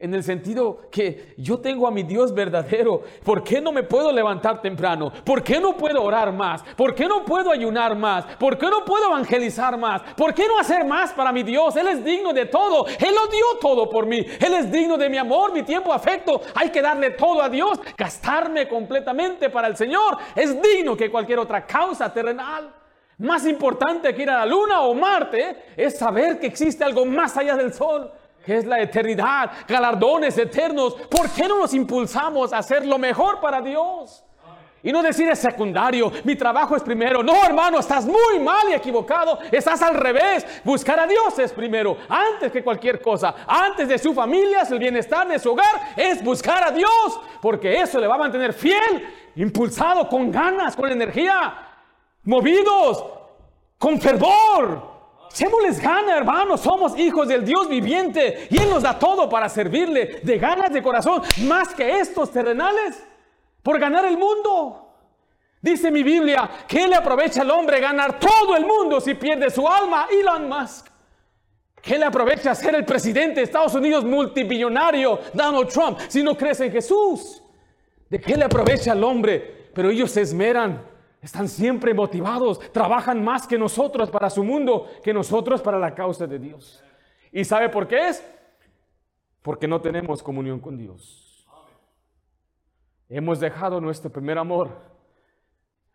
[0.00, 3.02] En el sentido que yo tengo a mi Dios verdadero.
[3.24, 5.12] ¿Por qué no me puedo levantar temprano?
[5.24, 6.62] ¿Por qué no puedo orar más?
[6.76, 8.24] ¿Por qué no puedo ayunar más?
[8.36, 10.02] ¿Por qué no puedo evangelizar más?
[10.16, 11.74] ¿Por qué no hacer más para mi Dios?
[11.74, 12.86] Él es digno de todo.
[12.86, 14.18] Él lo dio todo por mí.
[14.18, 16.42] Él es digno de mi amor, mi tiempo, afecto.
[16.54, 17.80] Hay que darle todo a Dios.
[17.96, 20.16] Gastarme completamente para el Señor.
[20.36, 22.72] Es digno que cualquier otra causa terrenal.
[23.18, 27.36] Más importante que ir a la luna o Marte es saber que existe algo más
[27.36, 28.12] allá del sol
[28.48, 30.94] que es la eternidad, galardones eternos.
[30.94, 34.24] ¿Por qué no nos impulsamos a hacer lo mejor para Dios?
[34.82, 37.22] Y no decir es secundario, mi trabajo es primero.
[37.22, 39.38] No, hermano, estás muy mal y equivocado.
[39.52, 40.46] Estás al revés.
[40.64, 43.34] Buscar a Dios es primero, antes que cualquier cosa.
[43.46, 47.20] Antes de su familia, el bienestar de su hogar, es buscar a Dios.
[47.42, 51.54] Porque eso le va a mantener fiel, impulsado, con ganas, con energía,
[52.22, 53.04] movidos,
[53.76, 54.87] con fervor.
[55.32, 56.60] Sémosles gana, hermanos.
[56.60, 60.82] Somos hijos del Dios viviente y Él nos da todo para servirle de ganas de
[60.82, 63.02] corazón, más que estos terrenales
[63.62, 64.84] por ganar el mundo.
[65.60, 69.66] Dice mi Biblia, ¿qué le aprovecha al hombre ganar todo el mundo si pierde su
[69.66, 70.06] alma?
[70.10, 70.86] Elon Musk.
[71.82, 76.60] ¿Qué le aprovecha ser el presidente de Estados Unidos multimillonario, Donald Trump, si no crees
[76.60, 77.42] en Jesús?
[78.08, 79.70] ¿De qué le aprovecha al hombre?
[79.74, 80.82] Pero ellos se esmeran,
[81.20, 86.26] están siempre motivados, trabajan más que nosotros para su mundo, que nosotros para la causa
[86.26, 86.82] de Dios.
[87.32, 88.24] ¿Y sabe por qué es?
[89.42, 91.46] Porque no tenemos comunión con Dios.
[93.08, 94.70] Hemos dejado nuestro primer amor.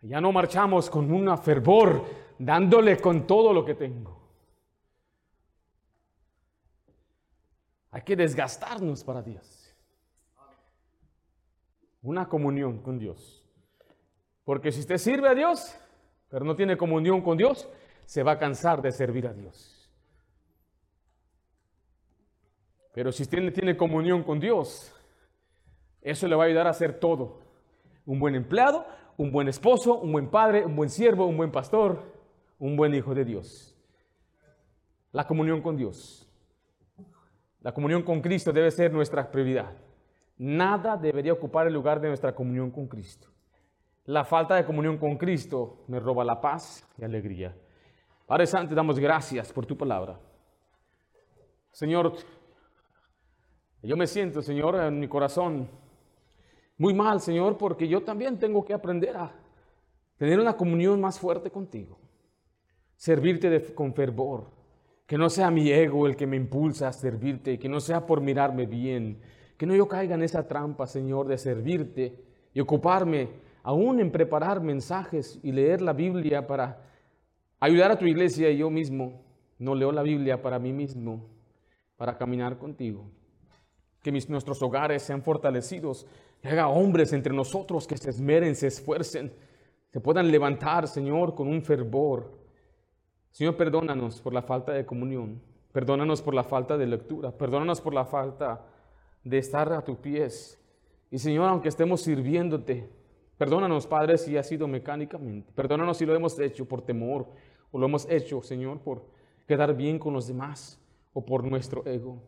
[0.01, 2.03] Ya no marchamos con un fervor,
[2.37, 4.21] dándole con todo lo que tengo.
[7.91, 9.73] Hay que desgastarnos para Dios.
[12.01, 13.42] Una comunión con Dios.
[14.43, 15.75] Porque si usted sirve a Dios,
[16.29, 17.69] pero no tiene comunión con Dios,
[18.05, 19.91] se va a cansar de servir a Dios.
[22.93, 24.93] Pero si usted tiene comunión con Dios,
[26.01, 27.39] eso le va a ayudar a hacer todo.
[28.05, 28.85] Un buen empleado,
[29.17, 32.03] un buen esposo, un buen padre, un buen siervo, un buen pastor,
[32.59, 33.75] un buen hijo de Dios.
[35.11, 36.29] La comunión con Dios.
[37.61, 39.71] La comunión con Cristo debe ser nuestra prioridad.
[40.37, 43.32] Nada debería ocupar el lugar de nuestra comunión con Cristo.
[44.05, 47.55] La falta de comunión con Cristo me roba la paz y alegría.
[48.25, 50.19] Padre Santo, damos gracias por tu palabra.
[51.71, 52.13] Señor,
[53.81, 55.69] yo me siento, Señor, en mi corazón
[56.77, 59.33] muy mal, Señor, porque yo también tengo que aprender a
[60.17, 61.97] tener una comunión más fuerte contigo.
[62.95, 64.51] Servirte con fervor.
[65.05, 68.19] Que no sea mi ego el que me impulsa a servirte, que no sea por
[68.21, 69.21] mirarme bien,
[69.57, 72.23] que no yo caiga en esa trampa, Señor, de servirte
[72.53, 73.29] y ocuparme
[73.63, 76.81] aún en preparar mensajes y leer la Biblia para
[77.59, 79.23] ayudar a tu iglesia y yo mismo
[79.57, 81.25] no leo la Biblia para mí mismo,
[81.95, 83.05] para caminar contigo.
[84.01, 86.05] Que mis, nuestros hogares sean fortalecidos
[86.41, 89.31] que haga hombres entre nosotros que se esmeren, se esfuercen,
[89.89, 92.37] se puedan levantar, Señor, con un fervor.
[93.31, 95.41] Señor, perdónanos por la falta de comunión,
[95.71, 98.65] perdónanos por la falta de lectura, perdónanos por la falta
[99.23, 100.59] de estar a tus pies.
[101.09, 102.89] Y Señor, aunque estemos sirviéndote,
[103.37, 107.27] perdónanos, Padre, si ha sido mecánicamente, perdónanos si lo hemos hecho por temor
[107.71, 109.05] o lo hemos hecho, Señor, por
[109.47, 110.79] quedar bien con los demás
[111.13, 112.21] o por nuestro ego.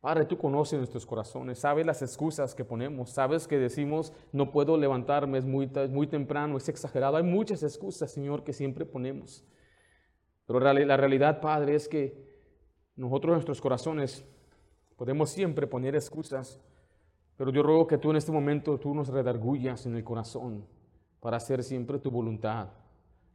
[0.00, 4.76] Padre, tú conoces nuestros corazones, sabes las excusas que ponemos, sabes que decimos, no puedo
[4.76, 7.16] levantarme, es muy, muy temprano, es exagerado.
[7.16, 9.46] Hay muchas excusas, Señor, que siempre ponemos.
[10.46, 12.22] Pero la realidad, Padre, es que
[12.96, 14.26] nosotros, nuestros corazones,
[14.96, 16.60] podemos siempre poner excusas.
[17.36, 20.64] Pero yo ruego que tú en este momento, tú nos redargullas en el corazón
[21.20, 22.68] para hacer siempre tu voluntad,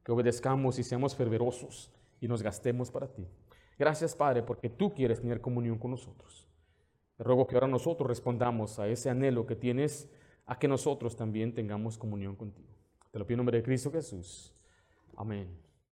[0.03, 1.91] que obedezcamos y seamos fervorosos
[2.21, 3.27] y nos gastemos para ti.
[3.77, 6.47] Gracias, Padre, porque tú quieres tener comunión con nosotros.
[7.17, 10.09] Te ruego que ahora nosotros respondamos a ese anhelo que tienes,
[10.45, 12.69] a que nosotros también tengamos comunión contigo.
[13.11, 14.53] Te lo pido en nombre de Cristo Jesús.
[15.17, 15.68] Amén.